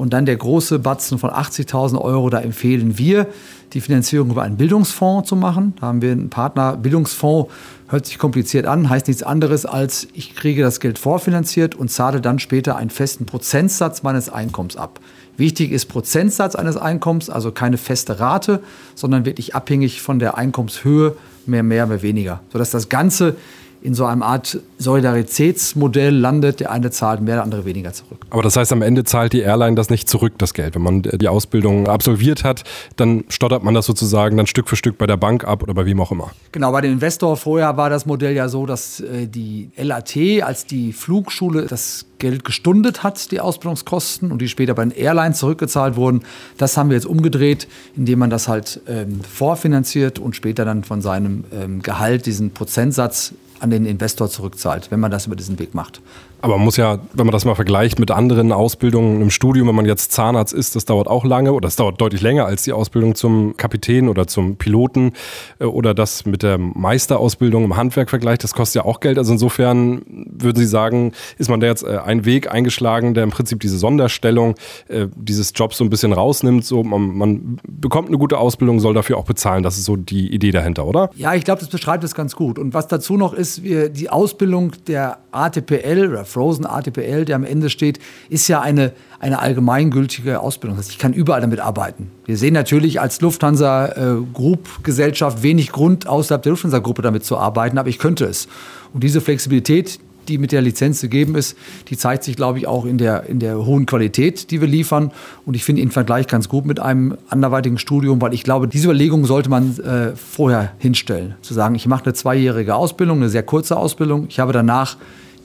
Und 0.00 0.14
dann 0.14 0.24
der 0.24 0.36
große 0.36 0.78
Batzen 0.78 1.18
von 1.18 1.28
80.000 1.28 2.00
Euro, 2.00 2.30
da 2.30 2.40
empfehlen 2.40 2.96
wir, 2.96 3.26
die 3.74 3.82
Finanzierung 3.82 4.30
über 4.30 4.40
einen 4.44 4.56
Bildungsfonds 4.56 5.28
zu 5.28 5.36
machen. 5.36 5.74
Da 5.78 5.88
haben 5.88 6.00
wir 6.00 6.12
einen 6.12 6.30
Partner. 6.30 6.78
Bildungsfonds 6.78 7.52
hört 7.88 8.06
sich 8.06 8.16
kompliziert 8.16 8.64
an, 8.64 8.88
heißt 8.88 9.08
nichts 9.08 9.22
anderes 9.22 9.66
als, 9.66 10.08
ich 10.14 10.34
kriege 10.34 10.62
das 10.62 10.80
Geld 10.80 10.98
vorfinanziert 10.98 11.74
und 11.74 11.90
zahle 11.90 12.22
dann 12.22 12.38
später 12.38 12.76
einen 12.76 12.88
festen 12.88 13.26
Prozentsatz 13.26 14.02
meines 14.02 14.30
Einkommens 14.30 14.78
ab. 14.78 15.00
Wichtig 15.36 15.70
ist 15.70 15.84
Prozentsatz 15.84 16.54
eines 16.54 16.78
Einkommens, 16.78 17.28
also 17.28 17.52
keine 17.52 17.76
feste 17.76 18.18
Rate, 18.18 18.62
sondern 18.94 19.26
wirklich 19.26 19.54
abhängig 19.54 20.00
von 20.00 20.18
der 20.18 20.38
Einkommenshöhe, 20.38 21.14
mehr, 21.44 21.62
mehr, 21.62 21.86
mehr, 21.86 22.00
weniger. 22.00 22.40
Sodass 22.50 22.70
das 22.70 22.88
Ganze 22.88 23.36
in 23.82 23.94
so 23.94 24.04
einem 24.04 24.22
Art 24.22 24.58
Solidaritätsmodell 24.78 26.14
landet. 26.14 26.60
Der 26.60 26.70
eine 26.70 26.90
zahlt 26.90 27.20
mehr, 27.20 27.36
der 27.36 27.44
andere 27.44 27.64
weniger 27.64 27.92
zurück. 27.92 28.26
Aber 28.30 28.42
das 28.42 28.56
heißt, 28.56 28.72
am 28.72 28.82
Ende 28.82 29.04
zahlt 29.04 29.32
die 29.32 29.40
Airline 29.40 29.76
das 29.76 29.90
nicht 29.90 30.08
zurück, 30.08 30.34
das 30.38 30.54
Geld. 30.54 30.74
Wenn 30.74 30.82
man 30.82 31.02
die 31.02 31.28
Ausbildung 31.28 31.88
absolviert 31.88 32.44
hat, 32.44 32.64
dann 32.96 33.24
stottert 33.28 33.62
man 33.62 33.74
das 33.74 33.86
sozusagen 33.86 34.36
dann 34.36 34.46
Stück 34.46 34.68
für 34.68 34.76
Stück 34.76 34.98
bei 34.98 35.06
der 35.06 35.16
Bank 35.16 35.44
ab 35.44 35.62
oder 35.62 35.86
wie 35.86 35.98
auch 36.00 36.12
immer. 36.12 36.30
Genau, 36.52 36.72
bei 36.72 36.80
dem 36.80 36.92
Investor 36.92 37.36
vorher 37.36 37.76
war 37.76 37.90
das 37.90 38.06
Modell 38.06 38.34
ja 38.34 38.48
so, 38.48 38.66
dass 38.66 39.00
äh, 39.00 39.26
die 39.26 39.70
LAT 39.76 40.16
als 40.42 40.66
die 40.66 40.92
Flugschule 40.92 41.66
das 41.66 42.06
Geld 42.18 42.44
gestundet 42.44 43.02
hat, 43.02 43.32
die 43.32 43.40
Ausbildungskosten, 43.40 44.30
und 44.30 44.40
die 44.40 44.48
später 44.48 44.74
bei 44.74 44.84
den 44.84 44.92
Airlines 44.92 45.38
zurückgezahlt 45.38 45.96
wurden. 45.96 46.22
Das 46.58 46.76
haben 46.76 46.90
wir 46.90 46.96
jetzt 46.96 47.06
umgedreht, 47.06 47.66
indem 47.96 48.20
man 48.20 48.30
das 48.30 48.46
halt 48.46 48.80
ähm, 48.86 49.20
vorfinanziert 49.22 50.18
und 50.18 50.36
später 50.36 50.64
dann 50.64 50.84
von 50.84 51.00
seinem 51.00 51.44
ähm, 51.52 51.82
Gehalt 51.82 52.26
diesen 52.26 52.52
Prozentsatz 52.52 53.34
an 53.60 53.70
den 53.70 53.86
Investor 53.86 54.28
zurückzahlt, 54.28 54.90
wenn 54.90 55.00
man 55.00 55.10
das 55.10 55.26
über 55.26 55.36
diesen 55.36 55.58
Weg 55.58 55.74
macht. 55.74 56.00
Aber 56.42 56.56
man 56.56 56.64
muss 56.64 56.76
ja, 56.76 56.98
wenn 57.12 57.26
man 57.26 57.32
das 57.32 57.44
mal 57.44 57.54
vergleicht 57.54 57.98
mit 57.98 58.10
anderen 58.10 58.52
Ausbildungen 58.52 59.20
im 59.20 59.30
Studium, 59.30 59.68
wenn 59.68 59.74
man 59.74 59.84
jetzt 59.84 60.12
Zahnarzt 60.12 60.52
ist, 60.52 60.74
das 60.74 60.84
dauert 60.84 61.06
auch 61.06 61.24
lange 61.24 61.52
oder 61.52 61.68
es 61.68 61.76
dauert 61.76 62.00
deutlich 62.00 62.22
länger 62.22 62.46
als 62.46 62.62
die 62.62 62.72
Ausbildung 62.72 63.14
zum 63.14 63.56
Kapitän 63.56 64.08
oder 64.08 64.26
zum 64.26 64.56
Piloten 64.56 65.12
äh, 65.58 65.64
oder 65.64 65.92
das 65.92 66.24
mit 66.24 66.42
der 66.42 66.58
Meisterausbildung 66.58 67.64
im 67.64 67.76
Handwerk 67.76 68.10
vergleicht, 68.10 68.42
das 68.44 68.54
kostet 68.54 68.82
ja 68.82 68.88
auch 68.88 69.00
Geld. 69.00 69.18
Also 69.18 69.32
insofern 69.32 70.02
würden 70.06 70.56
Sie 70.56 70.66
sagen, 70.66 71.12
ist 71.38 71.50
man 71.50 71.60
da 71.60 71.66
jetzt 71.66 71.84
äh, 71.84 71.98
einen 71.98 72.24
Weg 72.24 72.50
eingeschlagen, 72.50 73.14
der 73.14 73.24
im 73.24 73.30
Prinzip 73.30 73.60
diese 73.60 73.78
Sonderstellung 73.78 74.54
äh, 74.88 75.08
dieses 75.16 75.52
Jobs 75.54 75.76
so 75.76 75.84
ein 75.84 75.90
bisschen 75.90 76.12
rausnimmt. 76.12 76.64
So 76.64 76.82
man, 76.82 77.16
man 77.16 77.60
bekommt 77.68 78.08
eine 78.08 78.18
gute 78.18 78.38
Ausbildung, 78.38 78.80
soll 78.80 78.94
dafür 78.94 79.18
auch 79.18 79.24
bezahlen. 79.24 79.62
Das 79.62 79.76
ist 79.76 79.84
so 79.84 79.96
die 79.96 80.32
Idee 80.32 80.52
dahinter, 80.52 80.86
oder? 80.86 81.10
Ja, 81.16 81.34
ich 81.34 81.44
glaube, 81.44 81.60
das 81.60 81.68
beschreibt 81.68 82.02
es 82.04 82.14
ganz 82.14 82.34
gut. 82.34 82.58
Und 82.58 82.72
was 82.72 82.88
dazu 82.88 83.16
noch 83.16 83.34
ist, 83.34 83.62
die 83.64 84.10
Ausbildung 84.10 84.72
der 84.86 85.18
ATPL 85.32 86.08
oder 86.10 86.24
Frozen 86.30 86.66
ATPL, 86.66 87.24
der 87.24 87.36
am 87.36 87.44
Ende 87.44 87.70
steht, 87.70 87.98
ist 88.28 88.48
ja 88.48 88.60
eine, 88.60 88.92
eine 89.18 89.40
allgemeingültige 89.40 90.40
Ausbildung. 90.40 90.76
Das 90.76 90.86
heißt, 90.86 90.92
ich 90.92 90.98
kann 90.98 91.12
überall 91.12 91.40
damit 91.40 91.60
arbeiten. 91.60 92.10
Wir 92.24 92.36
sehen 92.36 92.54
natürlich 92.54 93.00
als 93.00 93.20
Lufthansa 93.20 93.86
äh, 93.86 94.16
Group 94.32 94.82
Gesellschaft 94.82 95.42
wenig 95.42 95.72
Grund, 95.72 96.06
außerhalb 96.06 96.42
der 96.42 96.50
Lufthansa 96.50 96.78
Gruppe 96.78 97.02
damit 97.02 97.24
zu 97.24 97.36
arbeiten, 97.36 97.78
aber 97.78 97.88
ich 97.88 97.98
könnte 97.98 98.24
es. 98.24 98.48
Und 98.92 99.04
diese 99.04 99.20
Flexibilität, 99.20 100.00
die 100.28 100.38
mit 100.38 100.52
der 100.52 100.62
Lizenz 100.62 101.00
gegeben 101.00 101.34
ist, 101.34 101.56
die 101.88 101.96
zeigt 101.96 102.24
sich, 102.24 102.36
glaube 102.36 102.58
ich, 102.58 102.66
auch 102.66 102.84
in 102.84 102.98
der, 102.98 103.24
in 103.24 103.40
der 103.40 103.64
hohen 103.64 103.86
Qualität, 103.86 104.50
die 104.50 104.60
wir 104.60 104.68
liefern. 104.68 105.12
Und 105.44 105.54
ich 105.54 105.64
finde 105.64 105.82
ihn 105.82 105.88
im 105.88 105.90
Vergleich 105.90 106.26
ganz 106.26 106.48
gut 106.48 106.66
mit 106.66 106.80
einem 106.80 107.16
anderweitigen 107.28 107.78
Studium, 107.78 108.20
weil 108.20 108.32
ich 108.32 108.44
glaube, 108.44 108.68
diese 108.68 108.86
Überlegung 108.86 109.24
sollte 109.26 109.50
man 109.50 109.78
äh, 109.78 110.14
vorher 110.14 110.72
hinstellen. 110.78 111.34
Zu 111.42 111.54
sagen, 111.54 111.74
ich 111.74 111.86
mache 111.86 112.04
eine 112.04 112.14
zweijährige 112.14 112.74
Ausbildung, 112.74 113.18
eine 113.18 113.28
sehr 113.28 113.42
kurze 113.42 113.76
Ausbildung. 113.76 114.26
Ich 114.28 114.38
habe 114.40 114.52
danach 114.52 114.96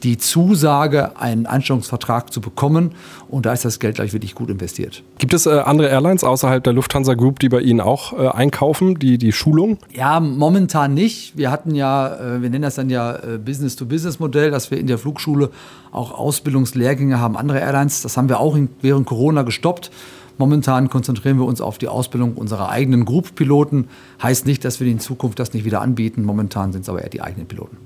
die 0.03 0.17
Zusage, 0.17 1.17
einen 1.19 1.45
Einstellungsvertrag 1.45 2.31
zu 2.31 2.41
bekommen. 2.41 2.91
Und 3.27 3.45
da 3.45 3.53
ist 3.53 3.65
das 3.65 3.79
Geld 3.79 3.95
gleich 3.95 4.13
wirklich 4.13 4.35
gut 4.35 4.49
investiert. 4.49 5.03
Gibt 5.17 5.33
es 5.33 5.45
äh, 5.45 5.59
andere 5.59 5.89
Airlines 5.89 6.23
außerhalb 6.23 6.63
der 6.63 6.73
Lufthansa 6.73 7.13
Group, 7.15 7.39
die 7.39 7.49
bei 7.49 7.61
Ihnen 7.61 7.81
auch 7.81 8.13
äh, 8.13 8.27
einkaufen, 8.27 8.99
die, 8.99 9.17
die 9.17 9.31
Schulung? 9.31 9.77
Ja, 9.91 10.19
momentan 10.19 10.93
nicht. 10.93 11.37
Wir 11.37 11.51
hatten 11.51 11.73
ja, 11.73 12.15
äh, 12.15 12.41
wir 12.41 12.49
nennen 12.49 12.63
das 12.63 12.75
dann 12.75 12.89
ja 12.89 13.15
äh, 13.15 13.37
Business-to-Business-Modell, 13.37 14.51
dass 14.51 14.71
wir 14.71 14.77
in 14.77 14.87
der 14.87 14.97
Flugschule 14.97 15.49
auch 15.91 16.11
Ausbildungslehrgänge 16.11 17.19
haben, 17.19 17.37
andere 17.37 17.59
Airlines. 17.59 18.01
Das 18.01 18.17
haben 18.17 18.29
wir 18.29 18.39
auch 18.39 18.55
in, 18.55 18.69
während 18.81 19.05
Corona 19.05 19.41
gestoppt. 19.41 19.91
Momentan 20.37 20.89
konzentrieren 20.89 21.37
wir 21.39 21.45
uns 21.45 21.61
auf 21.61 21.77
die 21.77 21.87
Ausbildung 21.87 22.33
unserer 22.33 22.69
eigenen 22.69 23.05
Group-Piloten. 23.05 23.87
Heißt 24.21 24.45
nicht, 24.45 24.65
dass 24.65 24.79
wir 24.81 24.87
in 24.87 24.99
Zukunft 24.99 25.39
das 25.39 25.53
nicht 25.53 25.63
wieder 25.63 25.81
anbieten. 25.81 26.23
Momentan 26.23 26.73
sind 26.73 26.81
es 26.81 26.89
aber 26.89 27.01
eher 27.01 27.09
die 27.09 27.21
eigenen 27.21 27.47
Piloten 27.47 27.77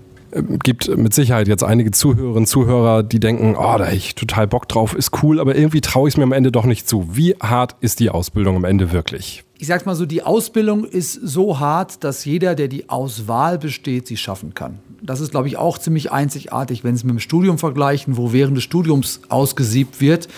gibt 0.63 0.95
mit 0.97 1.13
Sicherheit 1.13 1.47
jetzt 1.47 1.63
einige 1.63 1.91
Zuhörerinnen 1.91 2.37
und 2.37 2.47
Zuhörer, 2.47 3.03
die 3.03 3.19
denken, 3.19 3.55
oh, 3.55 3.77
da 3.77 3.85
habe 3.85 3.95
ich 3.95 4.15
total 4.15 4.47
Bock 4.47 4.67
drauf, 4.67 4.93
ist 4.93 5.23
cool, 5.23 5.39
aber 5.39 5.55
irgendwie 5.55 5.81
traue 5.81 6.07
ich 6.07 6.13
es 6.13 6.17
mir 6.17 6.23
am 6.23 6.31
Ende 6.31 6.51
doch 6.51 6.65
nicht 6.65 6.87
zu. 6.87 7.15
Wie 7.15 7.35
hart 7.39 7.75
ist 7.81 7.99
die 7.99 8.09
Ausbildung 8.09 8.55
am 8.55 8.63
Ende 8.63 8.91
wirklich? 8.91 9.43
Ich 9.57 9.67
sag's 9.67 9.85
mal 9.85 9.95
so, 9.95 10.05
die 10.05 10.23
Ausbildung 10.23 10.85
ist 10.85 11.13
so 11.13 11.59
hart, 11.59 12.03
dass 12.03 12.23
jeder, 12.23 12.55
der 12.55 12.69
die 12.69 12.89
Auswahl 12.89 13.57
besteht, 13.57 14.07
sie 14.07 14.15
schaffen 14.15 14.53
kann. 14.53 14.79
Das 15.01 15.19
ist, 15.19 15.31
glaube 15.31 15.47
ich, 15.47 15.57
auch 15.57 15.77
ziemlich 15.77 16.11
einzigartig, 16.11 16.83
wenn 16.83 16.95
Sie 16.95 17.05
mit 17.05 17.15
dem 17.15 17.19
Studium 17.19 17.57
vergleichen, 17.57 18.17
wo 18.17 18.31
während 18.31 18.55
des 18.55 18.63
Studiums 18.63 19.21
ausgesiebt 19.29 19.99
wird 19.99 20.29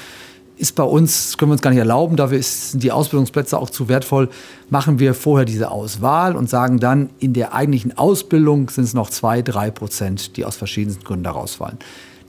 ist 0.61 0.75
bei 0.75 0.83
uns, 0.83 1.37
können 1.37 1.49
wir 1.49 1.53
uns 1.53 1.61
gar 1.61 1.71
nicht 1.71 1.79
erlauben, 1.79 2.15
dafür 2.15 2.41
sind 2.41 2.83
die 2.83 2.91
Ausbildungsplätze 2.91 3.57
auch 3.57 3.71
zu 3.71 3.89
wertvoll, 3.89 4.29
machen 4.69 4.99
wir 4.99 5.15
vorher 5.15 5.45
diese 5.45 5.71
Auswahl 5.71 6.35
und 6.35 6.49
sagen 6.49 6.79
dann, 6.79 7.09
in 7.19 7.33
der 7.33 7.53
eigentlichen 7.53 7.97
Ausbildung 7.97 8.69
sind 8.69 8.83
es 8.83 8.93
noch 8.93 9.09
zwei, 9.09 9.41
drei 9.41 9.71
Prozent, 9.71 10.37
die 10.37 10.45
aus 10.45 10.55
verschiedensten 10.55 11.03
Gründen 11.03 11.23
daraus 11.23 11.55
fallen. 11.55 11.79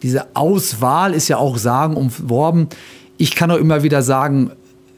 Diese 0.03 0.35
Auswahl 0.35 1.13
ist 1.13 1.29
ja 1.29 1.37
auch 1.37 1.59
sagen 1.59 1.95
umworben. 1.95 2.69
Ich 3.19 3.37
kann 3.37 3.51
auch 3.51 3.59
immer 3.59 3.83
wieder 3.83 4.03
sagen, 4.03 4.51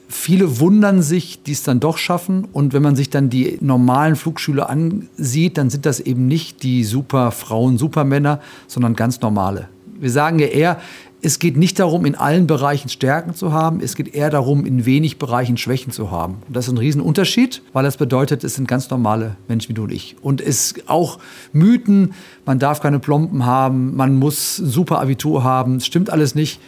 viele 0.09 0.61
wundern 0.61 1.03
sich, 1.03 1.43
die 1.43 1.53
es 1.53 1.65
dann 1.65 1.81
doch 1.81 1.99
schaffen. 1.99 2.47
Und 2.53 2.73
wenn 2.73 2.83
man 2.83 2.95
sich 2.95 3.11
dann 3.11 3.31
die 3.31 3.59
normalen 3.61 4.15
Flugschüler 4.15 4.71
ansieht, 4.71 5.59
dann 5.59 5.71
sind 5.71 5.85
das 5.87 5.99
eben 5.99 6.29
nicht 6.29 6.63
die 6.63 6.85
super 6.85 7.33
Frauen, 7.33 7.79
Supermänner, 7.79 8.41
sondern 8.69 8.95
ganz 8.95 9.21
normale. 9.21 9.69
Wir 9.99 10.11
sagen 10.11 10.39
ja 10.39 10.47
eher, 10.47 10.81
es 11.25 11.39
geht 11.39 11.57
nicht 11.57 11.79
darum, 11.79 12.05
in 12.05 12.15
allen 12.15 12.47
Bereichen 12.47 12.91
Stärken 12.91 13.35
zu 13.35 13.51
haben, 13.51 13.81
es 13.81 13.97
geht 13.97 14.15
eher 14.15 14.29
darum, 14.29 14.67
in 14.67 14.85
wenig 14.85 15.19
Bereichen 15.19 15.57
Schwächen 15.57 15.91
zu 15.91 16.11
haben. 16.11 16.43
Und 16.47 16.55
das 16.55 16.67
ist 16.67 16.73
ein 16.73 16.79
Riesenunterschied, 16.79 17.63
weil 17.73 17.83
das 17.83 17.97
bedeutet, 17.97 18.45
es 18.45 18.57
sind 18.57 18.69
ganz 18.69 18.91
normale 18.91 19.37
Menschen 19.49 19.71
wie 19.71 19.75
du 19.75 19.85
und 19.85 19.93
ich. 19.93 20.17
Und 20.21 20.43
es 20.43 20.75
auch 20.87 21.19
Mythen, 21.53 22.13
man 22.45 22.59
darf 22.59 22.81
keine 22.81 22.99
Plomben 22.99 23.47
haben, 23.47 23.97
man 23.97 24.17
muss 24.17 24.59
ein 24.59 24.67
super 24.67 25.01
Abitur 25.01 25.43
haben, 25.45 25.81
stimmt 25.81 26.11
alles 26.11 26.35
nicht 26.35 26.61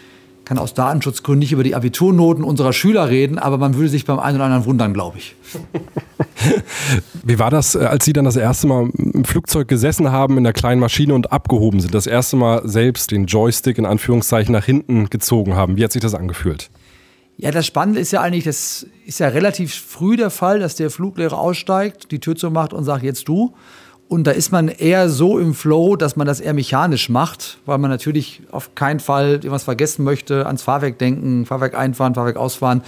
kann 0.46 0.58
aus 0.58 0.74
Datenschutzgründen 0.74 1.40
nicht 1.40 1.52
über 1.52 1.64
die 1.64 1.74
Abiturnoten 1.74 2.44
unserer 2.44 2.72
Schüler 2.72 3.10
reden, 3.10 3.38
aber 3.38 3.58
man 3.58 3.74
würde 3.74 3.88
sich 3.88 4.04
beim 4.04 4.20
einen 4.20 4.36
oder 4.36 4.44
anderen 4.44 4.64
wundern, 4.64 4.94
glaube 4.94 5.18
ich. 5.18 5.34
Wie 7.24 7.40
war 7.40 7.50
das, 7.50 7.74
äh, 7.74 7.80
als 7.80 8.04
Sie 8.04 8.12
dann 8.12 8.24
das 8.24 8.36
erste 8.36 8.68
Mal 8.68 8.88
im 8.96 9.24
Flugzeug 9.24 9.66
gesessen 9.66 10.12
haben, 10.12 10.38
in 10.38 10.44
der 10.44 10.52
kleinen 10.52 10.80
Maschine 10.80 11.14
und 11.14 11.32
abgehoben 11.32 11.80
sind? 11.80 11.92
Das 11.94 12.06
erste 12.06 12.36
Mal 12.36 12.66
selbst 12.66 13.10
den 13.10 13.26
Joystick 13.26 13.76
in 13.76 13.86
Anführungszeichen 13.86 14.52
nach 14.52 14.64
hinten 14.64 15.10
gezogen 15.10 15.56
haben. 15.56 15.76
Wie 15.76 15.82
hat 15.82 15.90
sich 15.90 16.02
das 16.02 16.14
angefühlt? 16.14 16.70
Ja, 17.38 17.50
das 17.50 17.66
Spannende 17.66 17.98
ist 17.98 18.12
ja 18.12 18.20
eigentlich, 18.20 18.44
das 18.44 18.86
ist 19.04 19.18
ja 19.18 19.26
relativ 19.28 19.74
früh 19.74 20.16
der 20.16 20.30
Fall, 20.30 20.60
dass 20.60 20.76
der 20.76 20.90
Fluglehrer 20.90 21.38
aussteigt, 21.38 22.12
die 22.12 22.20
Tür 22.20 22.36
zumacht 22.36 22.72
und 22.72 22.84
sagt, 22.84 23.02
jetzt 23.02 23.26
du. 23.26 23.52
Und 24.08 24.24
da 24.26 24.30
ist 24.30 24.52
man 24.52 24.68
eher 24.68 25.08
so 25.08 25.38
im 25.38 25.52
Flow, 25.54 25.96
dass 25.96 26.14
man 26.16 26.26
das 26.26 26.40
eher 26.40 26.54
mechanisch 26.54 27.08
macht, 27.08 27.58
weil 27.66 27.78
man 27.78 27.90
natürlich 27.90 28.42
auf 28.52 28.74
keinen 28.74 29.00
Fall 29.00 29.32
irgendwas 29.32 29.64
vergessen 29.64 30.04
möchte, 30.04 30.46
ans 30.46 30.62
Fahrwerk 30.62 30.98
denken, 30.98 31.44
Fahrwerk 31.44 31.76
einfahren, 31.76 32.14
Fahrwerk 32.14 32.36
ausfahren. 32.36 32.82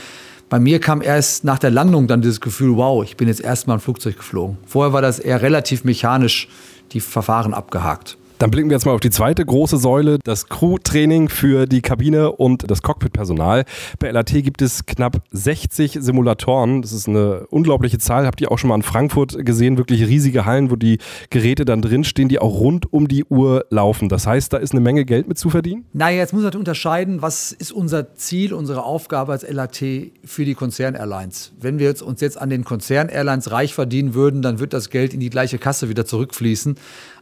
Bei 0.49 0.61
mir 0.61 0.81
kam 0.81 1.03
erst 1.03 1.45
nach 1.45 1.59
der 1.59 1.71
Landung 1.71 2.07
dann 2.07 2.23
dieses 2.23 2.41
Gefühl, 2.41 2.77
wow, 2.77 3.03
ich 3.03 3.17
bin 3.17 3.29
jetzt 3.29 3.41
erstmal 3.41 3.79
ein 3.79 3.81
Flugzeug 3.81 4.17
geflogen. 4.17 4.59
Vorher 4.67 4.93
war 4.93 5.03
das 5.03 5.19
eher 5.19 5.43
relativ 5.43 5.85
mechanisch, 5.85 6.49
die 6.93 7.01
Verfahren 7.01 7.53
abgehakt. 7.55 8.18
Dann 8.39 8.53
blicken 8.53 8.71
wir 8.71 8.77
jetzt 8.77 8.87
mal 8.87 8.93
auf 8.93 9.01
die 9.01 9.11
zweite 9.11 9.45
große 9.45 9.79
Säule, 9.79 10.21
das 10.23 10.49
Crew-Training 10.49 11.29
für 11.29 11.67
die 11.67 11.81
Kabine 11.81 12.31
und 12.31 12.71
das 12.71 12.83
Cockpit-Personal. 12.83 13.65
Bei 13.99 14.13
LAT 14.13 14.31
gibt 14.45 14.63
es 14.63 14.87
knapp 14.87 15.25
60 15.33 15.99
Simulatoren. 16.01 16.83
Das 16.83 16.93
ist 16.93 17.09
eine 17.09 17.49
unglaubliche 17.51 17.99
Zahl. 17.99 18.27
Habt 18.27 18.41
ihr 18.41 18.53
auch 18.53 18.59
schon 18.59 18.69
mal 18.69 18.77
in 18.77 18.83
Frankfurt 18.83 19.45
gesehen? 19.45 19.77
Wirklich 19.77 20.07
riesige 20.07 20.45
Hallen, 20.45 20.71
wo 20.71 20.77
die 20.77 20.99
Geräte 21.31 21.65
dann 21.65 21.83
drinstehen, 21.83 22.29
die 22.29 22.39
auch 22.39 22.61
rund 22.61 22.93
um 22.93 23.09
die 23.09 23.25
Uhr 23.25 23.67
laufen. 23.71 24.09
Das 24.09 24.29
heißt, 24.29 24.53
da 24.53 24.59
ist 24.59 24.71
eine 24.71 24.83
Menge 24.83 25.05
Geld 25.05 25.27
mit 25.27 25.37
zu 25.37 25.51
verdienen? 25.51 25.87
Naja, 25.93 26.19
jetzt 26.19 26.33
muss 26.33 26.45
man 26.45 26.55
unterscheiden, 26.55 27.21
was 27.23 27.51
ist 27.51 27.73
unser 27.73 28.15
Ziel, 28.15 28.55
unsere 28.55 28.85
Aufgabe 28.85 29.33
als 29.33 29.49
LAT 29.51 29.83
für 30.25 30.45
die 30.45 30.55
Konzern-Airlines. 30.55 31.55
Wenn 31.61 31.81
wir 31.81 31.93
uns 32.07 32.21
jetzt 32.21 32.41
an 32.41 32.51
den 32.51 32.63
Konzern-Airlines 32.63 33.51
reich 33.51 33.75
verdienen 33.75 34.15
würden, 34.15 34.43
dann 34.43 34.61
wird 34.61 34.73
das 34.75 34.91
Geld 34.91 35.13
in 35.13 35.19
die 35.19 35.31
gleiche 35.31 35.59
Kasse 35.59 35.89
wieder 35.89 36.07
zurückfließen. 36.07 36.77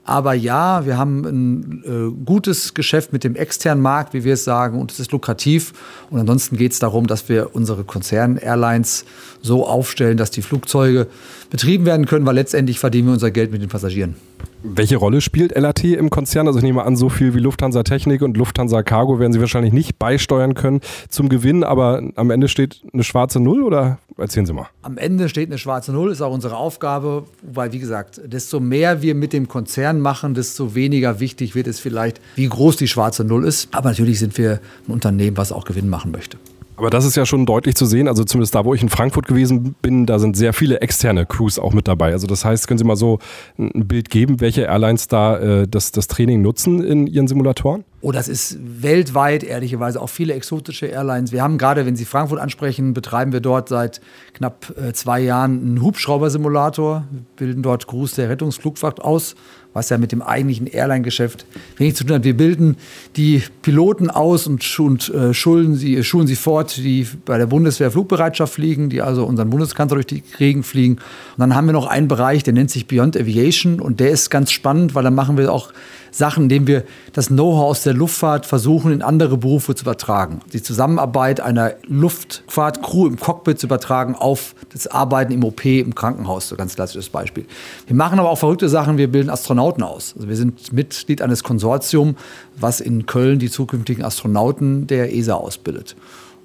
Aber 0.07 0.35
ja, 0.35 0.87
wir 0.87 0.97
haben 0.97 1.25
ein 1.25 1.83
äh, 1.85 2.25
gutes 2.25 2.75
Geschäft 2.75 3.13
mit 3.13 3.25
dem 3.25 3.35
externen 3.35 3.83
Markt, 3.83 4.15
wie 4.15 4.23
wir 4.23 4.35
es 4.35 4.45
sagen, 4.45 4.81
und 4.81 4.93
es 4.93 5.01
ist 5.01 5.11
lukrativ. 5.11 5.73
Und 6.11 6.21
ansonsten 6.21 6.57
geht 6.57 6.71
es 6.71 6.79
darum, 6.79 7.09
dass 7.09 7.29
wir 7.29 7.57
unsere 7.57 7.83
Konzern-Airlines 7.83 9.05
so 9.43 9.67
aufstellen, 9.67 10.17
dass 10.17 10.31
die 10.31 10.43
Flugzeuge 10.43 11.09
betrieben 11.51 11.87
werden 11.87 12.07
können, 12.07 12.25
weil 12.25 12.37
letztendlich 12.37 12.79
verdienen 12.79 13.09
wir 13.09 13.15
unser 13.15 13.33
Geld 13.33 13.51
mit 13.51 13.63
den 13.63 13.69
Passagieren. 13.69 14.15
Welche 14.63 14.97
Rolle 14.97 15.21
spielt 15.21 15.57
LAT 15.57 15.83
im 15.83 16.11
Konzern? 16.11 16.47
Also 16.47 16.61
ich 16.61 16.65
nehme 16.65 16.85
an, 16.85 16.97
so 16.97 17.09
viel 17.09 17.35
wie 17.35 17.41
Lufthansa 17.41 17.83
Technik 17.83 18.23
und 18.23 18.37
Lufthansa 18.37 18.85
Cargo 18.85 19.19
werden 19.19 19.33
Sie 19.33 19.41
wahrscheinlich 19.41 19.73
nicht 19.73 19.99
beisteuern 19.99 20.55
können 20.55 20.81
zum 21.09 21.29
Gewinn, 21.29 21.65
aber 21.65 22.03
am 22.15 22.31
Ende 22.31 22.47
steht 22.47 22.83
eine 22.93 23.03
schwarze 23.03 23.41
Null 23.41 23.63
oder 23.63 23.99
erzählen 24.19 24.47
Sie 24.47 24.53
mal. 24.53 24.69
Am 24.83 24.99
Ende 24.99 25.29
steht 25.29 25.49
eine 25.49 25.59
schwarze 25.59 25.93
Null, 25.93 26.11
ist 26.11 26.23
auch 26.23 26.33
unsere 26.33 26.57
Aufgabe, 26.57 27.25
weil 27.43 27.73
wie 27.73 27.79
gesagt, 27.79 28.21
desto 28.25 28.61
mehr 28.61 29.03
wir 29.03 29.15
mit 29.15 29.33
dem 29.33 29.49
Konzern 29.49 30.01
machen, 30.01 30.35
desto 30.35 30.75
weniger 30.75 31.21
wichtig 31.21 31.55
wird 31.55 31.67
es 31.67 31.81
vielleicht, 31.81 32.21
wie 32.35 32.49
groß 32.49 32.77
die 32.77 32.89
schwarze 32.89 33.25
Null 33.25 33.47
ist. 33.47 33.69
Aber 33.73 33.91
natürlich 33.91 34.19
sind 34.19 34.37
wir 34.39 34.61
ein 34.89 34.93
Unternehmen, 34.93 35.37
was 35.37 35.53
auch 35.53 35.65
Gewinn 35.65 35.89
machen 35.89 36.11
möchte. 36.11 36.39
Aber 36.77 36.91
das 36.91 37.05
ist 37.05 37.17
ja 37.17 37.25
schon 37.25 37.47
deutlich 37.47 37.75
zu 37.75 37.87
sehen. 37.87 38.07
Also 38.07 38.25
zumindest 38.25 38.55
da, 38.55 38.65
wo 38.65 38.75
ich 38.75 38.83
in 38.83 38.89
Frankfurt 38.89 39.27
gewesen 39.27 39.75
bin, 39.81 40.07
da 40.07 40.19
sind 40.19 40.37
sehr 40.37 40.53
viele 40.53 40.81
externe 40.81 41.25
Crews 41.25 41.59
auch 41.59 41.73
mit 41.73 41.89
dabei. 41.89 42.13
Also 42.13 42.27
das 42.27 42.45
heißt, 42.45 42.69
können 42.69 42.79
Sie 42.79 42.85
mal 42.85 42.97
so 42.97 43.19
ein 43.59 43.87
Bild 43.89 44.11
geben, 44.11 44.41
welche 44.41 44.63
Airlines 44.63 45.09
da 45.09 45.39
äh, 45.39 45.69
das, 45.69 45.93
das 45.93 46.07
Training 46.07 46.43
nutzen 46.43 46.85
in 46.85 47.07
ihren 47.07 47.29
Simulatoren? 47.29 47.85
Oh, 48.03 48.13
das 48.13 48.29
ist 48.29 48.59
weltweit, 48.61 49.43
ehrlicherweise, 49.43 50.01
auch 50.01 50.11
viele 50.11 50.35
exotische 50.35 50.87
Airlines. 50.87 51.33
Wir 51.33 51.43
haben 51.43 51.57
gerade, 51.57 51.87
wenn 51.87 51.97
Sie 51.97 52.05
Frankfurt 52.05 52.39
ansprechen, 52.39 52.93
betreiben 52.93 53.33
wir 53.33 53.41
dort 53.41 53.71
seit 53.71 54.03
knapp 54.35 54.73
äh, 54.77 54.93
zwei 54.93 55.21
Jahren 55.21 55.61
einen 55.61 55.83
Hubschraubersimulator, 55.83 57.05
bilden 57.37 57.63
dort 57.63 57.87
Crews 57.87 58.13
der 58.13 58.29
Rettungsflugwacht 58.29 59.01
aus 59.01 59.35
was 59.77 59.91
ja 59.91 59.99
mit 59.99 60.11
dem 60.11 60.23
eigentlichen 60.23 60.67
Airline-Geschäft 60.67 61.45
wenig 61.77 61.97
zu 61.97 62.05
tun 62.05 62.17
hat. 62.17 62.25
Wir 62.25 62.35
bilden 62.35 62.77
die 63.17 63.43
Piloten 63.61 64.09
aus 64.09 64.47
und, 64.47 64.79
und 64.81 65.11
äh, 65.11 65.35
schulen, 65.35 65.75
sie, 65.75 66.03
schulen 66.03 66.27
sie 66.27 66.35
fort, 66.35 66.79
die 66.79 67.07
bei 67.27 67.37
der 67.37 67.45
Bundeswehr 67.45 67.91
Flugbereitschaft 67.91 68.55
fliegen, 68.55 68.89
die 68.89 69.03
also 69.03 69.27
unseren 69.27 69.51
Bundeskanzler 69.51 69.97
durch 69.97 70.07
die 70.07 70.23
Gegend 70.23 70.65
fliegen. 70.65 70.95
Und 70.95 71.03
dann 71.41 71.55
haben 71.55 71.67
wir 71.67 71.75
noch 71.75 71.87
einen 71.87 72.09
Bereich, 72.09 72.43
der 72.43 72.55
nennt 72.55 72.71
sich 72.71 72.87
Beyond 72.89 73.19
Aviation 73.19 73.79
und 73.79 74.01
der 74.01 74.11
ist 74.13 74.31
ganz 74.31 74.51
spannend, 74.51 74.95
weil 74.95 75.05
da 75.05 75.11
machen 75.11 75.37
wir 75.37 75.53
auch 75.53 75.75
Sachen, 76.17 76.45
indem 76.45 76.67
wir 76.67 76.85
das 77.13 77.29
Know-how 77.29 77.71
aus 77.71 77.83
der 77.83 77.93
Luftfahrt 77.93 78.47
versuchen, 78.47 78.91
in 78.91 79.03
andere 79.03 79.37
Berufe 79.37 79.75
zu 79.75 79.83
übertragen. 79.85 80.41
Die 80.53 80.63
Zusammenarbeit 80.63 81.41
einer 81.41 81.75
Luftfahrtcrew 81.87 83.07
im 83.07 83.21
Cockpit 83.21 83.59
zu 83.59 83.67
übertragen 83.67 84.15
auf 84.15 84.55
das 84.73 84.87
Arbeiten 84.87 85.33
im 85.33 85.45
OP, 85.45 85.65
im 85.67 85.95
Krankenhaus, 85.95 86.49
so 86.49 86.57
ganz 86.57 86.75
klassisches 86.75 87.11
Beispiel. 87.11 87.45
Wir 87.87 87.97
machen 87.97 88.19
aber 88.19 88.31
auch 88.31 88.39
verrückte 88.39 88.69
Sachen, 88.71 88.97
wir 88.97 89.13
bilden 89.13 89.29
Astronauten 89.29 89.83
aus. 89.83 90.15
Also 90.17 90.29
wir 90.29 90.37
sind 90.37 90.73
Mitglied 90.73 91.21
eines 91.21 91.45
Konsortiums, 91.45 92.17
was 92.59 92.81
in 92.81 93.05
Köln 93.05 93.39
die 93.39 93.51
zukünftigen 93.51 94.03
Astronauten 94.03 94.87
der 94.87 95.15
ESA 95.15 95.35
ausbildet. 95.35 95.97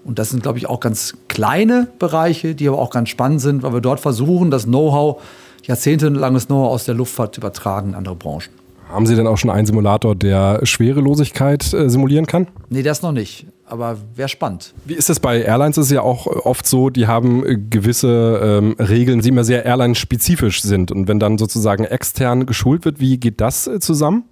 Und 0.04 0.20
das 0.20 0.32
sind, 0.32 0.44
glaube 0.44 0.58
ich, 0.58 0.68
auch 0.68 0.80
ganz 0.80 1.14
kleine 1.28 1.88
Bereiche, 2.00 2.56
die 2.56 2.68
aber 2.68 2.80
auch 2.80 2.90
ganz 2.90 3.10
spannend 3.10 3.40
sind, 3.40 3.64
weil 3.64 3.74
wir 3.74 3.82
dort 3.82 4.00
versuchen, 4.00 4.52
das 4.52 4.66
Know-how, 4.66 5.22
jahrzehntelanges 5.64 6.48
Know-how 6.48 6.72
aus 6.72 6.86
der 6.86 6.96
Luftfahrt 6.96 7.36
zu 7.36 7.42
übertragen 7.42 7.90
in 7.90 7.96
andere 7.96 8.16
Branchen. 8.16 8.61
Haben 8.92 9.06
Sie 9.06 9.16
denn 9.16 9.26
auch 9.26 9.38
schon 9.38 9.50
einen 9.50 9.66
Simulator, 9.66 10.16
der 10.16 10.60
Schwerelosigkeit 10.64 11.74
äh, 11.74 11.90
simulieren 11.90 12.26
kann? 12.26 12.48
Nee, 12.70 12.84
das 12.84 13.02
noch 13.02 13.14
nicht. 13.14 13.48
Aber 13.66 13.98
wäre 14.16 14.28
spannend. 14.28 14.74
Wie 14.84 14.96
ist 14.96 15.10
es 15.10 15.22
bei 15.22 15.42
Airlines? 15.42 15.78
Es 15.78 15.86
ist 15.86 15.92
ja 15.94 16.02
auch 16.02 16.28
oft 16.28 16.68
so, 16.68 16.90
die 16.90 17.08
haben 17.08 17.46
äh, 17.46 17.58
gewisse 17.58 18.42
ähm, 18.44 18.76
Regeln, 18.78 19.22
die 19.22 19.30
immer 19.30 19.46
sehr 19.46 19.66
airline-spezifisch 19.66 20.62
sind. 20.62 20.92
Und 20.92 21.08
wenn 21.08 21.20
dann 21.20 21.38
sozusagen 21.38 21.86
extern 21.86 22.46
geschult 22.46 22.84
wird, 22.84 23.00
wie 23.00 23.18
geht 23.18 23.40
das 23.40 23.68
äh, 23.68 23.80
zusammen? 23.80 24.26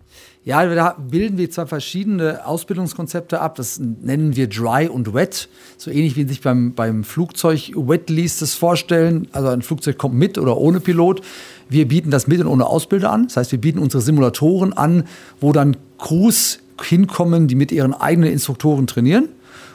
Ja, 0.46 0.65
da 0.65 0.96
bilden 0.98 1.38
wir 1.38 1.51
zwei 1.51 1.65
verschiedene 1.65 2.46
Ausbildungskonzepte 2.46 3.41
ab. 3.41 3.55
Das 3.55 3.77
nennen 3.79 4.38
wir 4.38 4.48
Dry 4.48 4.88
und 4.88 5.13
Wet. 5.13 5.50
So 5.77 5.91
ähnlich 5.91 6.15
wie 6.15 6.25
sich 6.27 6.41
beim, 6.41 6.74
beim 6.74 7.03
Flugzeug 7.03 7.74
Wet 7.75 8.10
Lease 8.10 8.39
das 8.39 8.53
vorstellen. 8.53 9.27
Also 9.34 9.50
ein 9.50 9.62
Flugzeug 9.62 9.98
kommt 9.98 10.15
mit 10.15 10.38
oder 10.38 10.58
ohne 10.58 10.79
Pilot. 10.79 11.22
Wir 11.67 11.88
bieten 11.88 12.10
das 12.10 12.27
mit 12.27 12.39
und 12.39 12.48
ohne 12.48 12.65
Ausbilder 12.65 13.12
an. 13.12 13.25
Das 13.27 13.36
heißt, 13.36 13.51
wir 13.51 13.60
bieten 13.60 13.79
unsere 13.79 14.01
Simulatoren 14.01 14.72
an, 14.74 15.03
wo 15.41 15.51
dann 15.51 15.75
Crews 15.98 16.60
hinkommen, 16.81 17.50
die 17.50 17.55
mit 17.55 17.74
ihren 17.74 17.93
eigenen 17.93 18.31
Instruktoren 18.31 18.88
trainieren. 18.88 19.27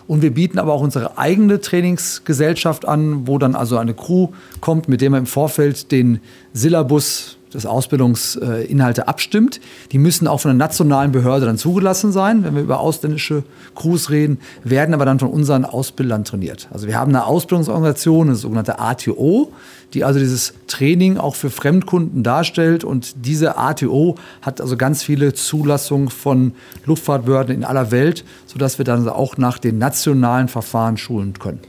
Und 0.07 0.23
wir 0.23 0.33
bieten 0.33 0.59
aber 0.59 0.73
auch 0.73 0.83
unsere 0.83 1.19
eigene 1.19 1.61
Trainingsgesellschaft 1.61 2.87
an, 2.87 3.27
wo 3.27 3.39
dann 3.39 3.55
also 3.55 3.77
eine 3.77 3.95
Crew 3.95 4.29
kommt, 4.61 4.89
mit 4.89 5.03
der 5.03 5.11
man 5.11 5.21
im 5.21 5.27
Vorfeld 5.27 5.93
den 5.93 6.21
Syllabus 6.53 7.39
des 7.55 7.67
Ausbildungsinhalte 7.67 9.09
abstimmt. 9.09 9.61
Die 9.93 9.99
müssen 9.99 10.27
auch 10.27 10.41
von 10.41 10.51
der 10.51 10.59
nationalen 10.59 11.13
Behörde 11.13 11.47
dann 11.47 11.59
zugelassen 11.59 12.13
sein, 12.13 12.45
wenn 12.45 12.55
wir 12.55 12.63
über 12.63 12.81
ausländische 12.81 13.45
Crews 13.75 14.11
reden, 14.11 14.39
werden 14.63 14.95
aber 14.95 15.05
dann 15.05 15.19
von 15.19 15.29
unseren 15.29 15.65
Ausbildern 15.65 16.25
trainiert. 16.25 16.69
Also 16.71 16.87
wir 16.87 16.99
haben 16.99 17.11
eine 17.11 17.27
Ausbildungsorganisation, 17.27 18.29
eine 18.29 18.37
sogenannte 18.37 18.79
ATO, 18.79 19.53
die 19.95 20.05
also 20.05 20.19
dieses 20.19 20.55
Training 20.67 21.19
auch 21.19 21.37
für 21.37 21.51
Fremdkunden 21.51 22.23
darstellt. 22.23 22.85
Und 22.85 23.15
diese 23.25 23.57
ATO 23.57 24.17
hat 24.43 24.61
also 24.61 24.77
ganz 24.77 25.03
viele 25.03 25.33
Zulassungen 25.33 26.11
von 26.11 26.53
Luftfahrtbehörden 26.85 27.55
in 27.55 27.65
aller 27.65 27.91
Welt, 27.91 28.25
sodass 28.47 28.79
wir 28.79 28.85
dann 28.85 29.09
auch 29.09 29.37
nach 29.37 29.59
den 29.59 29.79
nationalen 29.79 30.49
Verfahren 30.49 30.97
schulen 30.97 31.35
können. 31.39 31.61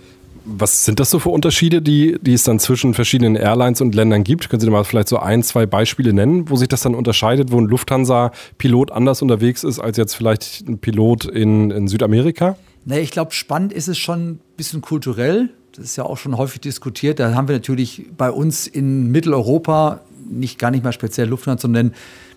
Was 0.48 0.86
sind 0.86 1.00
das 1.00 1.10
so 1.10 1.18
für 1.18 1.30
Unterschiede, 1.30 1.82
die, 1.82 2.18
die 2.22 2.34
es 2.34 2.44
dann 2.44 2.60
zwischen 2.60 2.94
verschiedenen 2.94 3.36
Airlines 3.36 3.82
und 3.82 3.96
Ländern 3.96 4.24
gibt? 4.24 4.48
Können 4.50 4.60
Sie 4.60 4.70
mal 4.70 4.84
vielleicht 4.84 5.08
so 5.08 5.18
ein, 5.18 5.42
zwei 5.42 5.66
Beispiele 5.66 6.14
nennen, 6.14 6.50
wo 6.50 6.56
sich 6.56 6.68
das 6.68 6.82
dann 6.82 6.94
unterscheidet, 6.94 7.52
wo 7.52 7.60
ein 7.60 7.66
Lufthansa-Pilot 7.66 8.92
anders 8.92 9.24
unterwegs 9.24 9.64
ist 9.64 9.80
als 9.80 9.98
jetzt 9.98 10.14
vielleicht 10.14 10.68
ein 10.68 10.78
Pilot 10.78 11.26
in, 11.26 11.72
in 11.72 11.88
Südamerika? 11.88 12.58
Nee, 12.86 13.00
ich 13.00 13.10
glaube, 13.10 13.34
spannend 13.34 13.74
ist 13.74 13.88
es 13.88 13.98
schon 13.98 14.30
ein 14.30 14.40
bisschen 14.56 14.82
kulturell. 14.82 15.50
Das 15.76 15.86
ist 15.86 15.96
ja 15.96 16.04
auch 16.04 16.18
schon 16.18 16.38
häufig 16.38 16.62
diskutiert. 16.62 17.20
Da 17.20 17.34
haben 17.34 17.48
wir 17.48 17.56
natürlich 17.56 18.06
bei 18.16 18.30
uns 18.30 18.68
in 18.68 19.12
Mitteleuropa, 19.12 20.02
nicht 20.30 20.60
gar 20.60 20.70
nicht 20.70 20.84
mal 20.84 20.94
speziell 20.94 21.28
Lufthansa 21.28 21.68
nennen, 21.68 21.94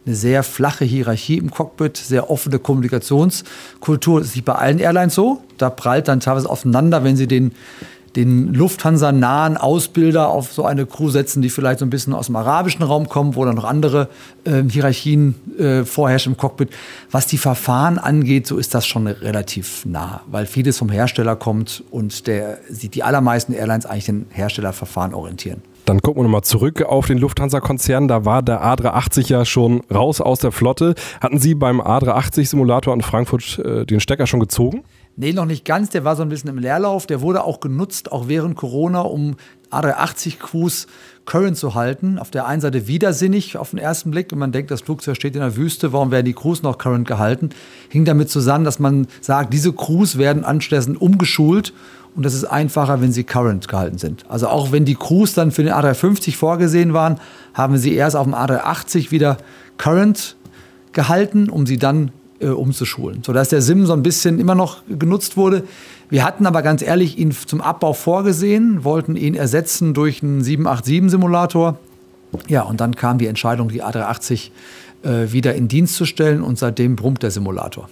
eine 0.07 0.15
sehr 0.15 0.43
flache 0.43 0.87
Hierarchie 0.87 1.37
im 1.37 1.50
Cockpit, 1.50 1.99
sehr 1.99 2.31
offene 2.31 2.59
Kommunikationskultur. 2.59 4.21
Das 4.21 4.31
ist 4.31 4.37
nicht 4.37 4.47
bei 4.47 4.55
allen 4.55 4.79
Airlines 4.79 5.15
so. 5.15 5.43
Da 5.59 5.69
prallt 5.69 6.09
dann 6.09 6.21
teilweise 6.21 6.49
aufeinander, 6.49 7.05
wenn 7.05 7.17
sie 7.17 7.27
den 7.27 7.53
den 8.17 8.55
Lufthansa-nahen 8.55 9.57
Ausbilder 9.57 10.29
auf 10.29 10.53
so 10.53 10.65
eine 10.65 10.87
Crew 10.87 11.11
setzen, 11.11 11.43
die 11.43 11.50
vielleicht 11.50 11.81
so 11.81 11.87
ein 11.87 11.91
bisschen 11.91 12.15
aus 12.15 12.27
dem 12.27 12.37
arabischen 12.37 12.83
Raum 12.83 13.09
kommen, 13.09 13.37
wo 13.37 13.45
dann 13.45 13.55
noch 13.55 13.65
andere 13.65 14.09
äh, 14.45 14.62
Hierarchien 14.69 15.35
äh, 15.59 15.85
vorherrschen 15.85 16.33
im 16.33 16.37
Cockpit. 16.37 16.71
Was 17.11 17.27
die 17.27 17.38
Verfahren 17.38 17.99
angeht, 17.99 18.47
so 18.47 18.57
ist 18.59 18.75
das 18.75 18.87
schon 18.87 19.07
relativ 19.07 19.85
nah, 19.85 20.23
weil 20.31 20.47
vieles 20.47 20.79
vom 20.79 20.91
Hersteller 20.91 21.37
kommt 21.37 21.83
und 21.91 22.27
der, 22.27 22.59
die 22.69 23.03
allermeisten 23.03 23.53
Airlines 23.53 23.87
eigentlich 23.87 24.07
den 24.07 24.27
Herstellerverfahren 24.31 25.15
orientieren. 25.15 25.62
Dann 25.88 26.03
gucken 26.03 26.21
wir 26.21 26.25
nochmal 26.25 26.43
zurück 26.43 26.83
auf 26.83 27.07
den 27.07 27.17
Lufthansa-Konzern. 27.17 28.09
Da 28.09 28.27
war 28.27 28.43
der 28.43 28.62
A380 28.62 29.31
ja 29.31 29.47
schon 29.47 29.81
raus 29.91 30.21
aus 30.21 30.38
der 30.38 30.53
Flotte. 30.53 30.95
Hatten 31.23 31.38
Sie 31.38 31.55
beim 31.55 31.81
A380-Simulator 31.81 32.93
in 32.93 33.00
Frankfurt 33.00 33.59
äh, 33.61 33.87
den 33.87 33.99
Stecker 33.99 34.27
schon 34.27 34.38
gezogen? 34.38 34.85
Nee, 35.20 35.32
noch 35.32 35.46
nicht 35.46 35.64
ganz. 35.64 35.90
Der 35.90 36.04
war 36.04 36.14
so 36.14 36.22
ein 36.22 36.28
bisschen 36.28 36.48
im 36.48 36.58
Leerlauf. 36.58 37.04
Der 37.08 37.20
wurde 37.20 37.42
auch 37.42 37.58
genutzt, 37.58 38.12
auch 38.12 38.28
während 38.28 38.54
Corona, 38.54 39.00
um 39.00 39.34
A380-Crews 39.72 40.87
Current 41.25 41.56
zu 41.56 41.75
halten. 41.75 42.20
Auf 42.20 42.30
der 42.30 42.46
einen 42.46 42.60
Seite 42.60 42.87
widersinnig 42.87 43.56
auf 43.56 43.70
den 43.70 43.80
ersten 43.80 44.12
Blick, 44.12 44.30
wenn 44.30 44.38
man 44.38 44.52
denkt, 44.52 44.70
das 44.70 44.82
Flugzeug 44.82 45.16
steht 45.16 45.34
in 45.34 45.40
der 45.40 45.56
Wüste, 45.56 45.92
warum 45.92 46.12
werden 46.12 46.25
die 46.25 46.34
Crews 46.34 46.62
noch 46.62 46.78
Current 46.78 47.08
gehalten? 47.08 47.50
Hing 47.88 48.04
damit 48.04 48.30
zusammen, 48.30 48.64
dass 48.64 48.78
man 48.78 49.08
sagt, 49.20 49.52
diese 49.52 49.72
Crews 49.72 50.18
werden 50.18 50.44
anschließend 50.44 51.00
umgeschult 51.00 51.75
und 52.14 52.25
das 52.25 52.34
ist 52.34 52.44
einfacher, 52.44 53.00
wenn 53.00 53.10
sie 53.10 53.25
Current 53.25 53.66
gehalten 53.66 53.98
sind. 53.98 54.25
Also 54.28 54.46
auch 54.46 54.70
wenn 54.70 54.84
die 54.84 54.94
Crews 54.94 55.34
dann 55.34 55.50
für 55.50 55.64
den 55.64 55.72
A350 55.72 56.37
vorgesehen 56.37 56.92
waren, 56.94 57.18
haben 57.54 57.76
sie 57.76 57.92
erst 57.92 58.14
auf 58.14 58.25
dem 58.25 58.34
A380 58.34 59.10
wieder 59.10 59.37
Current 59.78 60.37
gehalten, 60.92 61.50
um 61.50 61.66
sie 61.66 61.76
dann 61.76 62.12
äh, 62.40 62.49
umzuschulen, 62.49 63.23
sodass 63.25 63.49
der 63.49 63.62
SIM 63.62 63.87
so 63.87 63.92
ein 63.92 64.02
bisschen 64.02 64.38
immer 64.38 64.54
noch 64.54 64.83
genutzt 64.88 65.37
wurde. 65.37 65.64
Wir 66.11 66.24
hatten 66.24 66.46
aber 66.46 66.62
ganz 66.62 66.83
ehrlich 66.83 67.18
ihn 67.18 67.33
zum 67.33 67.61
Abbau 67.61 67.92
vorgesehen, 67.92 68.85
wollten 68.85 69.16
ihn 69.16 69.35
ersetzen 69.35 69.94
durch 69.94 70.22
einen 70.22 70.42
787-Simulator. 70.42 71.79
Ja, 72.48 72.62
und 72.62 72.81
dann 72.81 72.94
kam 72.94 73.18
die 73.18 73.27
Entscheidung, 73.27 73.68
die 73.68 73.83
A380 73.83 74.51
äh, 75.03 75.33
wieder 75.33 75.55
in 75.55 75.68
Dienst 75.68 75.96
zu 75.96 76.05
stellen 76.05 76.42
und 76.42 76.59
seitdem 76.59 76.96
brummt 76.96 77.22
der 77.22 77.31
Simulator. 77.31 77.88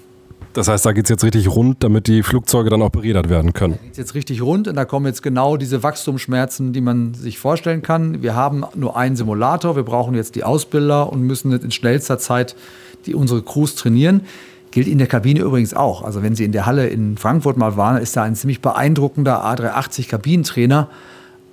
Das 0.56 0.68
heißt, 0.68 0.86
da 0.86 0.92
geht 0.92 1.04
es 1.04 1.10
jetzt 1.10 1.22
richtig 1.22 1.48
rund, 1.48 1.84
damit 1.84 2.06
die 2.06 2.22
Flugzeuge 2.22 2.70
dann 2.70 2.80
auch 2.80 2.88
berädert 2.88 3.28
werden 3.28 3.52
können. 3.52 3.74
Da 3.74 3.82
geht 3.82 3.92
es 3.92 3.98
jetzt 3.98 4.14
richtig 4.14 4.40
rund 4.40 4.68
und 4.68 4.74
da 4.74 4.86
kommen 4.86 5.04
jetzt 5.04 5.22
genau 5.22 5.58
diese 5.58 5.82
Wachstumsschmerzen, 5.82 6.72
die 6.72 6.80
man 6.80 7.12
sich 7.12 7.38
vorstellen 7.38 7.82
kann. 7.82 8.22
Wir 8.22 8.34
haben 8.34 8.64
nur 8.74 8.96
einen 8.96 9.16
Simulator, 9.16 9.76
wir 9.76 9.82
brauchen 9.82 10.14
jetzt 10.14 10.34
die 10.34 10.44
Ausbilder 10.44 11.12
und 11.12 11.20
müssen 11.20 11.52
jetzt 11.52 11.64
in 11.64 11.72
schnellster 11.72 12.18
Zeit 12.18 12.56
die 13.04 13.14
unsere 13.14 13.42
Crews 13.42 13.74
trainieren. 13.74 14.22
Gilt 14.70 14.88
in 14.88 14.98
der 14.98 15.06
Kabine 15.06 15.40
übrigens 15.40 15.74
auch. 15.74 16.02
Also 16.02 16.22
wenn 16.22 16.34
Sie 16.34 16.44
in 16.44 16.52
der 16.52 16.66
Halle 16.66 16.88
in 16.88 17.16
Frankfurt 17.16 17.56
mal 17.56 17.76
waren, 17.76 18.00
ist 18.00 18.16
da 18.16 18.22
ein 18.22 18.34
ziemlich 18.34 18.60
beeindruckender 18.60 19.44
A380 19.44 20.08
Kabinentrainer. 20.08 20.88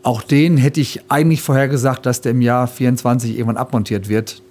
Auch 0.02 0.22
den 0.22 0.58
hätte 0.58 0.82
ich 0.82 1.02
eigentlich 1.10 1.42
vorhergesagt, 1.42 2.06
dass 2.06 2.22
der 2.22 2.34
im 2.34 2.42
Jahr 2.42 2.68
24 2.68 3.32
irgendwann 3.32 3.58
abmontiert 3.58 4.10
wird. 4.10 4.42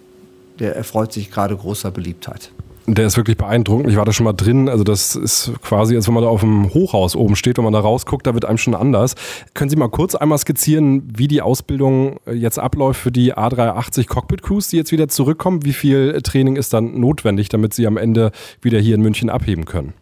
Der 0.59 0.77
erfreut 0.77 1.13
sich 1.13 1.31
gerade 1.31 1.57
großer 1.57 1.91
Beliebtheit. 1.91 2.51
Der 2.95 3.07
ist 3.07 3.17
wirklich 3.17 3.39
beeindruckend. 3.39 3.89
Ich 3.89 3.97
war 3.97 4.05
da 4.05 4.13
schon 4.13 4.25
mal 4.25 4.35
drin. 4.35 4.69
Also 4.69 4.85
das 4.85 5.17
ist 5.17 5.53
quasi, 5.63 5.97
als 5.97 6.07
wenn 6.09 6.15
man 6.15 6.23
da 6.23 6.29
auf 6.29 6.41
dem 6.41 6.75
Hochhaus 6.75 7.17
oben 7.17 7.37
steht, 7.37 7.57
wenn 7.57 7.65
man 7.65 7.73
da 7.73 7.81
rausguckt, 7.81 8.27
da 8.27 8.35
wird 8.35 8.45
einem 8.45 8.59
schon 8.59 8.75
anders. 8.75 9.15
Können 9.55 9.71
Sie 9.71 9.77
mal 9.77 9.89
kurz 9.89 10.15
einmal 10.15 10.37
skizzieren, 10.37 11.11
wie 11.17 11.27
die 11.27 11.41
Ausbildung 11.41 12.21
jetzt 12.31 12.59
abläuft 12.59 13.01
für 13.01 13.11
die 13.11 13.35
A380 13.35 14.07
Cockpit 14.09 14.43
Crews, 14.43 14.69
die 14.69 14.77
jetzt 14.77 14.93
wieder 14.93 15.09
zurückkommen? 15.09 15.65
Wie 15.65 15.73
viel 15.73 16.21
Training 16.23 16.57
ist 16.57 16.75
dann 16.75 17.01
notwendig, 17.01 17.49
damit 17.49 17.73
sie 17.73 17.87
am 17.87 17.97
Ende 17.97 18.31
wieder 18.61 18.79
hier 18.79 18.95
in 18.95 19.01
München 19.01 19.31
abheben 19.31 19.65
können? 19.65 19.95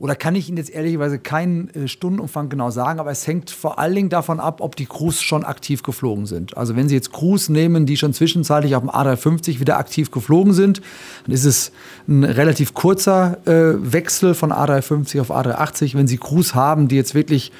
Oder 0.00 0.14
kann 0.14 0.36
ich 0.36 0.48
Ihnen 0.48 0.58
jetzt 0.58 0.70
ehrlicherweise 0.70 1.18
keinen 1.18 1.70
äh, 1.70 1.88
Stundenumfang 1.88 2.48
genau 2.48 2.70
sagen, 2.70 3.00
aber 3.00 3.10
es 3.10 3.26
hängt 3.26 3.50
vor 3.50 3.80
allen 3.80 3.94
Dingen 3.96 4.08
davon 4.08 4.38
ab, 4.38 4.60
ob 4.60 4.76
die 4.76 4.86
Crews 4.86 5.20
schon 5.20 5.44
aktiv 5.44 5.82
geflogen 5.82 6.26
sind. 6.26 6.56
Also 6.56 6.76
wenn 6.76 6.88
Sie 6.88 6.94
jetzt 6.94 7.12
Crews 7.12 7.48
nehmen, 7.48 7.84
die 7.84 7.96
schon 7.96 8.12
zwischenzeitlich 8.12 8.76
auf 8.76 8.82
dem 8.82 8.90
A350 8.90 9.58
wieder 9.58 9.78
aktiv 9.78 10.12
geflogen 10.12 10.52
sind, 10.52 10.80
dann 11.24 11.34
ist 11.34 11.44
es 11.44 11.72
ein 12.06 12.22
relativ 12.22 12.74
kurzer 12.74 13.38
äh, 13.46 13.74
Wechsel 13.92 14.34
von 14.34 14.52
A350 14.52 15.20
auf 15.20 15.32
A380. 15.32 15.96
Wenn 15.96 16.06
Sie 16.06 16.18
Crews 16.18 16.54
haben, 16.54 16.86
die 16.86 16.96
jetzt 16.96 17.16
wirklich 17.16 17.50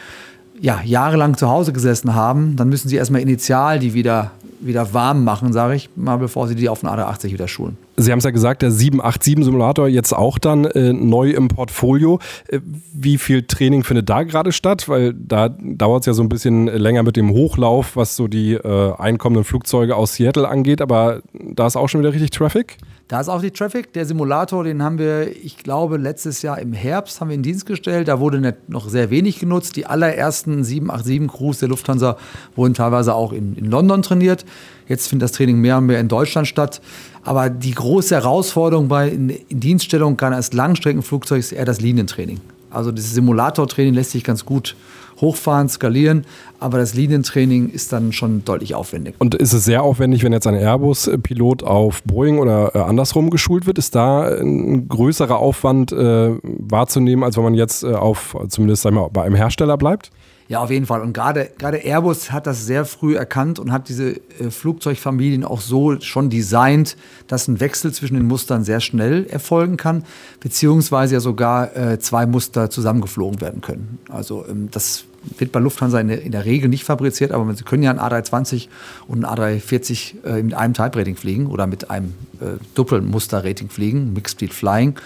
ja, 0.61 0.81
jahrelang 0.85 1.37
zu 1.37 1.48
Hause 1.48 1.72
gesessen 1.72 2.14
haben, 2.14 2.57
dann 2.57 2.68
müssen 2.68 2.88
Sie 2.88 2.96
erstmal 2.96 3.20
initial 3.20 3.79
die 3.79 3.94
wieder, 3.94 4.33
wieder 4.61 4.92
warm 4.94 5.25
machen, 5.25 5.53
sage 5.53 5.75
ich 5.75 5.90
mal, 5.97 6.16
bevor 6.16 6.49
Sie 6.49 6.55
die 6.55 6.68
auf 6.68 6.81
den 6.81 6.88
A380 6.88 7.33
wieder 7.33 7.49
schulen. 7.49 7.77
Sie 7.97 8.12
haben 8.12 8.18
es 8.18 8.25
ja 8.25 8.31
gesagt, 8.31 8.62
der 8.62 8.71
787-Simulator 8.71 9.88
jetzt 9.88 10.12
auch 10.12 10.38
dann 10.38 10.64
äh, 10.64 10.92
neu 10.92 11.31
im 11.31 11.49
Portfolio. 11.49 12.21
Äh, 12.49 12.61
wie 12.92 13.18
viel 13.18 13.42
Training 13.42 13.85
findet 13.85 14.09
da 14.09 14.23
gerade 14.23 14.53
statt? 14.53 14.88
Weil 14.88 15.14
da 15.14 15.49
dauert 15.49 16.03
es 16.03 16.07
ja 16.07 16.12
so 16.12 16.23
ein 16.23 16.29
bisschen 16.29 16.66
länger 16.66 17.03
mit 17.03 17.16
dem 17.16 17.31
Hochlauf, 17.31 17.97
was 17.97 18.16
so 18.16 18.29
die 18.29 18.55
äh, 18.55 18.94
einkommenden 18.97 19.44
Flugzeuge 19.44 19.97
aus 19.97 20.14
Seattle 20.14 20.49
angeht. 20.49 20.81
Aber 20.81 21.23
da 21.33 21.66
ist 21.66 21.77
auch 21.77 21.88
schon 21.88 22.01
wieder 22.01 22.12
richtig 22.12 22.31
Traffic? 22.31 22.77
Da 23.09 23.23
ist 23.23 23.31
auch 23.31 23.40
die 23.40 23.51
Traffic. 23.51 23.94
Der 23.94 24.05
Simulator, 24.05 24.64
den 24.64 24.83
haben 24.83 24.99
wir, 24.99 25.35
ich 25.35 25.57
glaube, 25.57 25.97
letztes 25.97 26.42
Jahr 26.42 26.59
im 26.59 26.75
Herbst 26.75 27.21
haben 27.21 27.29
wir 27.29 27.37
in 27.37 27.42
Dienst 27.42 27.64
gestellt. 27.64 28.07
Da 28.07 28.21
wurde 28.21 28.55
noch 28.68 28.90
sehr 28.90 29.09
wenig 29.09 29.38
genutzt. 29.38 29.77
Die 29.77 29.87
allerersten 29.87 30.62
787-Crews 30.62 31.59
der 31.61 31.71
Lufthansa 31.71 32.18
wurden 32.55 32.75
teilweise 32.75 33.14
auch 33.14 33.33
in, 33.33 33.57
in 33.57 33.64
London 33.64 34.03
trainiert. 34.03 34.44
Jetzt 34.88 35.09
findet 35.09 35.25
das 35.25 35.33
Training 35.33 35.59
mehr 35.59 35.79
und 35.79 35.87
mehr 35.87 36.01
in 36.01 36.09
Deutschland 36.09 36.49
statt. 36.49 36.83
Aber 37.25 37.49
die 37.49 37.73
große 37.73 38.14
Herausforderung 38.14 38.88
bei 38.88 39.09
in, 39.09 39.31
in 39.31 39.61
Dienststellung 39.61 40.18
gerade 40.18 40.37
als 40.37 40.53
Langstreckenflugzeug 40.53 41.38
ist 41.38 41.53
eher 41.53 41.64
das 41.64 41.81
Linientraining. 41.81 42.40
Also 42.71 42.92
dieses 42.92 43.14
Simulatortraining 43.14 43.94
lässt 43.94 44.11
sich 44.11 44.23
ganz 44.23 44.44
gut 44.44 44.77
hochfahren, 45.20 45.68
skalieren, 45.68 46.24
aber 46.61 46.78
das 46.78 46.94
Linientraining 46.94 47.70
ist 47.70 47.92
dann 47.92 48.12
schon 48.12 48.44
deutlich 48.44 48.74
aufwendig. 48.74 49.14
Und 49.18 49.35
ist 49.35 49.52
es 49.52 49.64
sehr 49.64 49.83
aufwendig, 49.83 50.22
wenn 50.24 50.33
jetzt 50.33 50.46
ein 50.46 50.54
Airbus-Pilot 50.54 51.62
auf 51.62 52.02
Boeing 52.04 52.38
oder 52.38 52.74
äh, 52.74 52.78
andersrum 52.78 53.31
geschult 53.31 53.66
wird? 53.66 53.78
Ist 53.78 53.94
da 53.94 54.24
ein 54.24 54.88
größerer 54.88 55.38
Aufwand 55.38 55.92
äh, 55.92 56.31
wahrzunehmen, 56.42 57.24
als 57.24 57.37
wenn 57.37 57.44
man 57.44 57.54
jetzt 57.54 57.85
äh, 57.85 57.92
auf 57.92 58.37
zumindest 58.48 58.83
sagen 58.83 58.96
wir, 58.96 59.09
bei 59.11 59.22
einem 59.22 59.35
Hersteller 59.35 59.76
bleibt? 59.76 60.11
Ja, 60.48 60.61
auf 60.61 60.70
jeden 60.70 60.87
Fall. 60.87 61.02
Und 61.02 61.12
gerade, 61.12 61.50
gerade 61.58 61.76
Airbus 61.76 62.32
hat 62.32 62.46
das 62.46 62.64
sehr 62.64 62.87
früh 62.87 63.16
erkannt 63.16 63.58
und 63.58 63.70
hat 63.70 63.90
diese 63.90 64.12
äh, 64.12 64.50
Flugzeugfamilien 64.50 65.44
auch 65.44 65.61
so 65.61 66.00
schon 66.00 66.30
designt, 66.30 66.96
dass 67.26 67.48
ein 67.48 67.61
Wechsel 67.61 67.92
zwischen 67.92 68.14
den 68.14 68.26
Mustern 68.26 68.64
sehr 68.64 68.80
schnell 68.80 69.26
erfolgen 69.26 69.76
kann, 69.76 70.04
beziehungsweise 70.40 71.14
ja 71.14 71.20
sogar 71.20 71.76
äh, 71.76 71.98
zwei 71.98 72.24
Muster 72.24 72.70
zusammengeflogen 72.70 73.42
werden 73.42 73.61
können. 73.61 73.98
Also 74.08 74.46
ähm, 74.48 74.70
das 74.70 75.04
wird 75.37 75.52
bei 75.52 75.61
Lufthansa 75.61 76.00
in 76.00 76.08
der, 76.08 76.22
in 76.22 76.32
der 76.32 76.46
Regel 76.46 76.70
nicht 76.70 76.84
fabriziert, 76.84 77.32
aber 77.32 77.52
Sie 77.54 77.64
können 77.64 77.82
ja 77.82 77.90
ein 77.90 77.98
A320 77.98 78.68
und 79.06 79.26
ein 79.26 79.38
A340 79.38 80.24
äh, 80.24 80.42
mit 80.42 80.54
einem 80.54 80.72
Type-Rating 80.72 81.16
fliegen 81.16 81.48
oder 81.48 81.66
mit 81.66 81.90
einem 81.90 82.14
äh, 82.40 82.56
Doppelmuster-Rating 82.74 83.68
fliegen, 83.68 84.14
Mixed 84.14 84.38
Speed 84.38 84.54
Flying. 84.54 84.98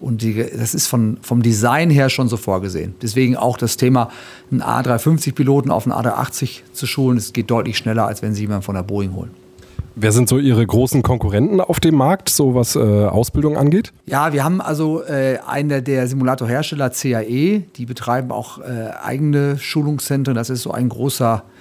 Und 0.00 0.22
die, 0.22 0.34
das 0.34 0.74
ist 0.74 0.86
von, 0.86 1.18
vom 1.20 1.42
Design 1.42 1.90
her 1.90 2.08
schon 2.08 2.28
so 2.28 2.36
vorgesehen. 2.36 2.94
Deswegen 3.02 3.36
auch 3.36 3.58
das 3.58 3.76
Thema, 3.76 4.10
einen 4.50 4.62
A350-Piloten 4.62 5.70
auf 5.70 5.86
einen 5.86 5.94
A380 5.94 6.60
zu 6.72 6.86
schulen, 6.86 7.18
es 7.18 7.32
geht 7.32 7.50
deutlich 7.50 7.76
schneller, 7.76 8.06
als 8.06 8.22
wenn 8.22 8.34
Sie 8.34 8.42
jemanden 8.42 8.62
von 8.62 8.74
der 8.74 8.82
Boeing 8.82 9.14
holen. 9.14 9.30
Wer 9.96 10.12
sind 10.12 10.28
so 10.28 10.38
Ihre 10.38 10.66
großen 10.66 11.02
Konkurrenten 11.02 11.60
auf 11.60 11.80
dem 11.80 11.96
Markt, 11.96 12.30
so 12.30 12.54
was 12.54 12.76
äh, 12.76 12.78
Ausbildung 12.78 13.58
angeht? 13.58 13.92
Ja, 14.06 14.32
wir 14.32 14.44
haben 14.44 14.60
also 14.60 15.02
äh, 15.02 15.38
einer 15.46 15.82
der 15.82 16.06
Simulatorhersteller 16.06 16.90
CAE, 16.90 17.64
die 17.76 17.86
betreiben 17.86 18.30
auch 18.30 18.58
äh, 18.58 18.90
eigene 19.02 19.58
Schulungszentren. 19.58 20.34
Das 20.34 20.48
ist 20.48 20.62
so 20.62 20.70
ein 20.70 20.88
großer 20.88 21.42
Sie 21.42 21.59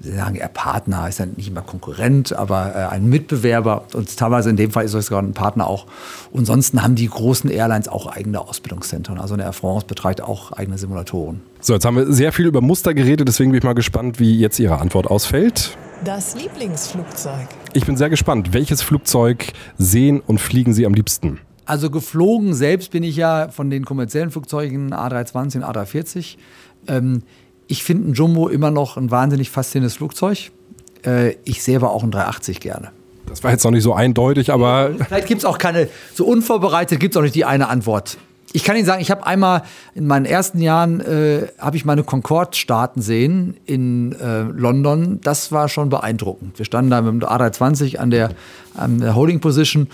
sagen 0.00 0.36
eher 0.36 0.48
Partner, 0.48 1.08
ist 1.08 1.18
ja 1.18 1.26
nicht 1.26 1.48
immer 1.48 1.62
Konkurrent, 1.62 2.32
aber 2.32 2.74
äh, 2.74 2.78
ein 2.94 3.08
Mitbewerber 3.08 3.84
und 3.94 4.16
teilweise 4.16 4.50
in 4.50 4.56
dem 4.56 4.70
Fall 4.70 4.84
ist 4.84 4.94
es 4.94 5.06
sogar 5.06 5.22
ein 5.22 5.32
Partner 5.32 5.66
auch. 5.66 5.86
Und 6.30 6.40
ansonsten 6.40 6.82
haben 6.82 6.94
die 6.94 7.08
großen 7.08 7.50
Airlines 7.50 7.88
auch 7.88 8.06
eigene 8.06 8.40
Ausbildungszentren. 8.40 9.18
Also 9.18 9.34
eine 9.34 9.44
Air 9.44 9.52
France 9.52 9.86
betreibt 9.86 10.20
auch 10.20 10.52
eigene 10.52 10.78
Simulatoren. 10.78 11.42
So, 11.60 11.72
jetzt 11.74 11.84
haben 11.84 11.96
wir 11.96 12.12
sehr 12.12 12.32
viel 12.32 12.46
über 12.46 12.60
Muster 12.60 12.92
geredet, 12.92 13.28
deswegen 13.28 13.50
bin 13.50 13.58
ich 13.58 13.64
mal 13.64 13.74
gespannt, 13.74 14.20
wie 14.20 14.38
jetzt 14.38 14.58
Ihre 14.58 14.80
Antwort 14.80 15.06
ausfällt. 15.06 15.76
Das 16.04 16.34
Lieblingsflugzeug. 16.34 17.48
Ich 17.72 17.86
bin 17.86 17.96
sehr 17.96 18.10
gespannt. 18.10 18.52
Welches 18.52 18.82
Flugzeug 18.82 19.52
sehen 19.78 20.20
und 20.20 20.38
fliegen 20.38 20.74
Sie 20.74 20.84
am 20.84 20.92
liebsten? 20.92 21.40
Also 21.66 21.90
geflogen 21.90 22.52
selbst 22.52 22.90
bin 22.90 23.02
ich 23.02 23.16
ja 23.16 23.48
von 23.48 23.70
den 23.70 23.86
kommerziellen 23.86 24.30
Flugzeugen 24.30 24.92
A320 24.92 25.56
und 25.56 25.64
A340. 25.64 26.36
Ähm, 26.88 27.22
ich 27.74 27.82
finde 27.82 28.10
ein 28.10 28.14
Jumbo 28.14 28.46
immer 28.48 28.70
noch 28.70 28.96
ein 28.96 29.10
wahnsinnig 29.10 29.50
faszinierendes 29.50 29.96
Flugzeug. 29.96 30.52
Äh, 31.04 31.34
ich 31.44 31.60
sehe 31.64 31.74
aber 31.74 31.90
auch 31.90 32.04
ein 32.04 32.12
380 32.12 32.60
gerne. 32.60 32.92
Das 33.26 33.42
war 33.42 33.50
jetzt 33.50 33.64
noch 33.64 33.72
nicht 33.72 33.82
so 33.82 33.94
eindeutig, 33.94 34.52
aber. 34.52 34.92
Vielleicht 35.08 35.26
gibt 35.26 35.40
es 35.40 35.44
auch 35.44 35.58
keine, 35.58 35.88
so 36.14 36.24
unvorbereitet 36.24 37.00
gibt 37.00 37.14
es 37.14 37.18
auch 37.18 37.22
nicht 37.22 37.34
die 37.34 37.44
eine 37.44 37.68
Antwort. 37.68 38.16
Ich 38.52 38.62
kann 38.62 38.76
Ihnen 38.76 38.86
sagen, 38.86 39.02
ich 39.02 39.10
habe 39.10 39.26
einmal 39.26 39.62
in 39.96 40.06
meinen 40.06 40.24
ersten 40.24 40.60
Jahren 40.60 41.00
äh, 41.00 41.48
habe 41.58 41.76
ich 41.76 41.84
meine 41.84 42.04
Concorde 42.04 42.56
starten 42.56 43.02
sehen 43.02 43.56
in 43.66 44.12
äh, 44.12 44.42
London. 44.42 45.20
Das 45.20 45.50
war 45.50 45.68
schon 45.68 45.88
beeindruckend. 45.88 46.56
Wir 46.56 46.64
standen 46.64 46.92
da 46.92 47.02
mit 47.02 47.22
dem 47.22 47.28
A320 47.28 47.96
an 47.96 48.12
der, 48.12 48.30
an 48.76 49.00
der 49.00 49.16
Holding 49.16 49.40
Position 49.40 49.88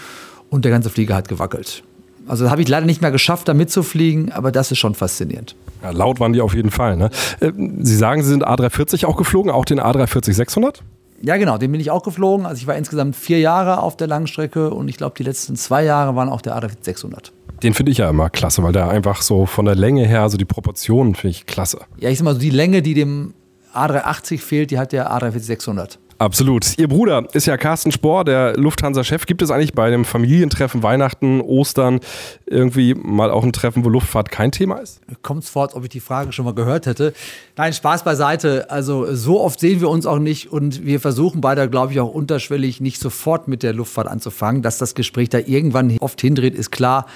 und 0.51 0.67
der 0.67 0.73
ganze 0.73 0.91
Flieger 0.91 1.15
hat 1.15 1.29
gewackelt. 1.29 1.83
Also 2.31 2.49
habe 2.49 2.63
ich 2.63 2.69
leider 2.69 2.87
nicht 2.87 3.03
mehr 3.03 3.11
geschafft, 3.11 3.49
da 3.49 3.55
mitzufliegen, 3.55 4.31
aber 4.31 4.53
das 4.53 4.71
ist 4.71 4.79
schon 4.79 4.95
faszinierend. 4.95 5.57
Ja, 5.83 5.91
laut 5.91 6.21
waren 6.21 6.33
die 6.33 6.41
auf 6.41 6.55
jeden 6.55 6.71
Fall. 6.71 6.97
Ne? 6.97 7.11
Äh, 7.41 7.51
Sie 7.81 7.97
sagen, 7.97 8.23
Sie 8.23 8.29
sind 8.29 8.47
A340 8.47 9.05
auch 9.05 9.17
geflogen, 9.17 9.51
auch 9.51 9.65
den 9.65 9.81
A340 9.81 10.35
600? 10.35 10.85
Ja, 11.23 11.37
genau, 11.39 11.59
den 11.59 11.73
bin 11.73 11.81
ich 11.81 11.91
auch 11.91 12.05
geflogen. 12.05 12.47
Also 12.47 12.61
ich 12.61 12.69
war 12.69 12.77
insgesamt 12.77 13.17
vier 13.17 13.41
Jahre 13.41 13.81
auf 13.83 13.97
der 13.97 14.07
Langstrecke 14.07 14.71
und 14.71 14.89
ich 14.89 14.97
glaube, 14.97 15.17
die 15.19 15.25
letzten 15.25 15.57
zwei 15.57 15.83
Jahre 15.83 16.15
waren 16.15 16.29
auch 16.29 16.41
der 16.41 16.57
A340 16.57 16.77
600. 16.83 17.33
Den 17.65 17.75
finde 17.75 17.91
ich 17.91 17.99
ja 17.99 18.09
immer 18.09 18.31
klasse, 18.31 18.63
weil 18.63 18.73
der 18.73 18.89
einfach 18.89 19.23
so 19.23 19.45
von 19.45 19.65
der 19.65 19.75
Länge 19.75 20.07
her, 20.07 20.23
also 20.23 20.37
die 20.39 20.45
Proportionen 20.45 21.17
finde 21.17 21.33
ich 21.33 21.47
klasse. 21.47 21.81
Ja, 21.99 22.11
ich 22.11 22.19
sag 22.19 22.25
mal, 22.27 22.35
so 22.35 22.41
die 22.41 22.51
Länge, 22.51 22.81
die 22.81 22.95
dem 22.95 23.35
A380 23.75 24.39
fehlt, 24.39 24.71
die 24.71 24.79
hat 24.79 24.93
der 24.93 25.11
A340 25.11 25.41
600. 25.41 25.99
Absolut. 26.21 26.77
Ihr 26.77 26.87
Bruder 26.87 27.27
ist 27.33 27.47
ja 27.47 27.57
Carsten 27.57 27.93
Spohr, 27.93 28.25
der 28.25 28.55
Lufthansa-Chef. 28.55 29.25
Gibt 29.25 29.41
es 29.41 29.51
eigentlich 29.51 29.73
bei 29.73 29.89
dem 29.89 30.05
Familientreffen, 30.05 30.83
Weihnachten, 30.83 31.41
Ostern 31.41 32.01
irgendwie 32.45 32.93
mal 32.93 33.31
auch 33.31 33.43
ein 33.43 33.55
Treffen, 33.55 33.87
wo 33.87 33.89
Luftfahrt 33.89 34.31
kein 34.31 34.53
Thema 34.53 34.77
ist? 34.77 35.01
Kommt 35.23 35.45
es 35.45 35.49
vor, 35.49 35.63
als 35.63 35.75
ob 35.75 35.85
ich 35.85 35.89
die 35.89 36.01
Frage 36.01 36.33
schon 36.33 36.45
mal 36.45 36.53
gehört 36.53 36.85
hätte. 36.85 37.15
Nein, 37.57 37.73
Spaß 37.73 38.05
beiseite. 38.05 38.71
Also 38.71 39.15
so 39.15 39.41
oft 39.41 39.61
sehen 39.61 39.81
wir 39.81 39.89
uns 39.89 40.05
auch 40.05 40.19
nicht 40.19 40.53
und 40.53 40.85
wir 40.85 41.01
versuchen 41.01 41.41
beide, 41.41 41.71
glaube 41.71 41.95
ich, 41.95 42.01
auch 42.01 42.13
unterschwellig 42.13 42.83
nicht 42.83 43.01
sofort 43.01 43.49
mit 43.49 43.63
der 43.63 43.73
Luftfahrt 43.73 44.07
anzufangen. 44.07 44.61
Dass 44.61 44.77
das 44.77 44.95
Gespräch 44.95 45.31
da 45.31 45.39
irgendwann 45.39 45.97
oft 46.01 46.21
hindreht, 46.21 46.55
ist 46.55 46.71
klar. 46.71 47.07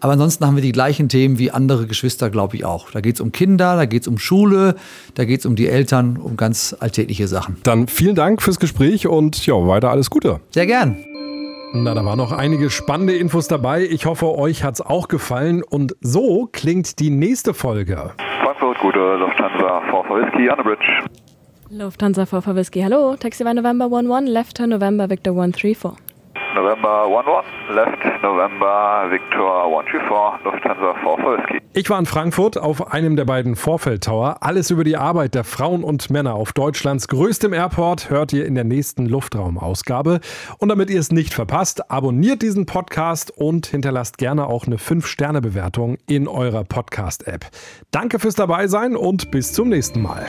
Aber 0.00 0.12
ansonsten 0.12 0.46
haben 0.46 0.56
wir 0.56 0.62
die 0.62 0.72
gleichen 0.72 1.08
Themen 1.08 1.38
wie 1.38 1.50
andere 1.50 1.86
Geschwister, 1.86 2.30
glaube 2.30 2.56
ich 2.56 2.64
auch. 2.64 2.90
Da 2.90 3.00
geht 3.00 3.16
es 3.16 3.20
um 3.20 3.32
Kinder, 3.32 3.76
da 3.76 3.86
geht 3.86 4.02
es 4.02 4.08
um 4.08 4.18
Schule, 4.18 4.76
da 5.14 5.24
geht 5.24 5.40
es 5.40 5.46
um 5.46 5.56
die 5.56 5.68
Eltern, 5.68 6.16
um 6.16 6.36
ganz 6.36 6.76
alltägliche 6.78 7.28
Sachen. 7.28 7.56
Dann 7.62 7.88
vielen 7.88 8.14
Dank 8.14 8.42
fürs 8.42 8.58
Gespräch 8.58 9.06
und 9.06 9.46
ja, 9.46 9.54
weiter 9.54 9.90
alles 9.90 10.10
Gute. 10.10 10.40
Sehr 10.50 10.66
gern. 10.66 10.96
Na, 11.76 11.92
da 11.92 12.04
waren 12.04 12.18
noch 12.18 12.30
einige 12.30 12.70
spannende 12.70 13.16
Infos 13.16 13.48
dabei. 13.48 13.82
Ich 13.82 14.06
hoffe, 14.06 14.26
euch 14.38 14.62
hat 14.62 14.74
es 14.74 14.80
auch 14.80 15.08
gefallen. 15.08 15.64
Und 15.64 15.96
so 16.00 16.48
klingt 16.52 17.00
die 17.00 17.10
nächste 17.10 17.52
Folge. 17.52 18.12
Frankfurt, 18.44 18.78
gute 18.78 19.16
Lufthansa, 19.16 19.82
Vorfall 19.90 20.22
Whisky, 20.22 20.48
on 20.48 20.56
the 20.56 20.62
bridge. 20.62 20.84
Lufthansa 21.70 22.54
Whisky, 22.54 22.80
hallo. 22.82 23.16
Taxi 23.16 23.42
by 23.42 23.52
November 23.52 23.86
11, 23.86 24.26
left 24.28 24.56
turn 24.56 24.70
November 24.70 25.10
Victor 25.10 25.32
134. 25.32 26.03
November 26.54 27.06
11, 27.68 27.74
left 27.74 28.22
November 28.22 29.06
Victor 29.10 29.64
134, 29.64 30.44
Lufthansa 30.44 30.94
Vorfall 31.02 31.38
Whisky. 31.38 31.60
Ich 31.72 31.90
war 31.90 31.98
in 31.98 32.06
Frankfurt 32.06 32.56
auf 32.56 32.92
einem 32.92 33.16
der 33.16 33.24
beiden 33.24 33.56
Vorfeld 33.56 34.04
Tower. 34.04 34.36
Alles 34.40 34.70
über 34.70 34.84
die 34.84 34.96
Arbeit 34.96 35.34
der 35.34 35.42
Frauen 35.42 35.82
und 35.82 36.10
Männer 36.10 36.34
auf 36.34 36.52
Deutschlands 36.52 37.08
größtem 37.08 37.52
Airport 37.52 38.10
hört 38.10 38.32
ihr 38.32 38.46
in 38.46 38.54
der 38.54 38.62
nächsten 38.62 39.06
Luftraumausgabe. 39.06 40.20
Und 40.58 40.68
damit 40.68 40.90
ihr 40.90 41.00
es 41.00 41.10
nicht 41.10 41.34
verpasst, 41.34 41.90
abonniert 41.90 42.42
diesen 42.42 42.66
Podcast 42.66 43.36
und 43.36 43.66
hinterlasst 43.66 44.18
gerne 44.18 44.46
auch 44.46 44.68
eine 44.68 44.76
5-Sterne-Bewertung 44.76 45.98
in 46.06 46.28
eurer 46.28 46.62
Podcast-App. 46.62 47.46
Danke 47.90 48.20
fürs 48.20 48.36
Dabeisein 48.36 48.94
und 48.94 49.32
bis 49.32 49.52
zum 49.52 49.68
nächsten 49.68 50.00
Mal. 50.00 50.28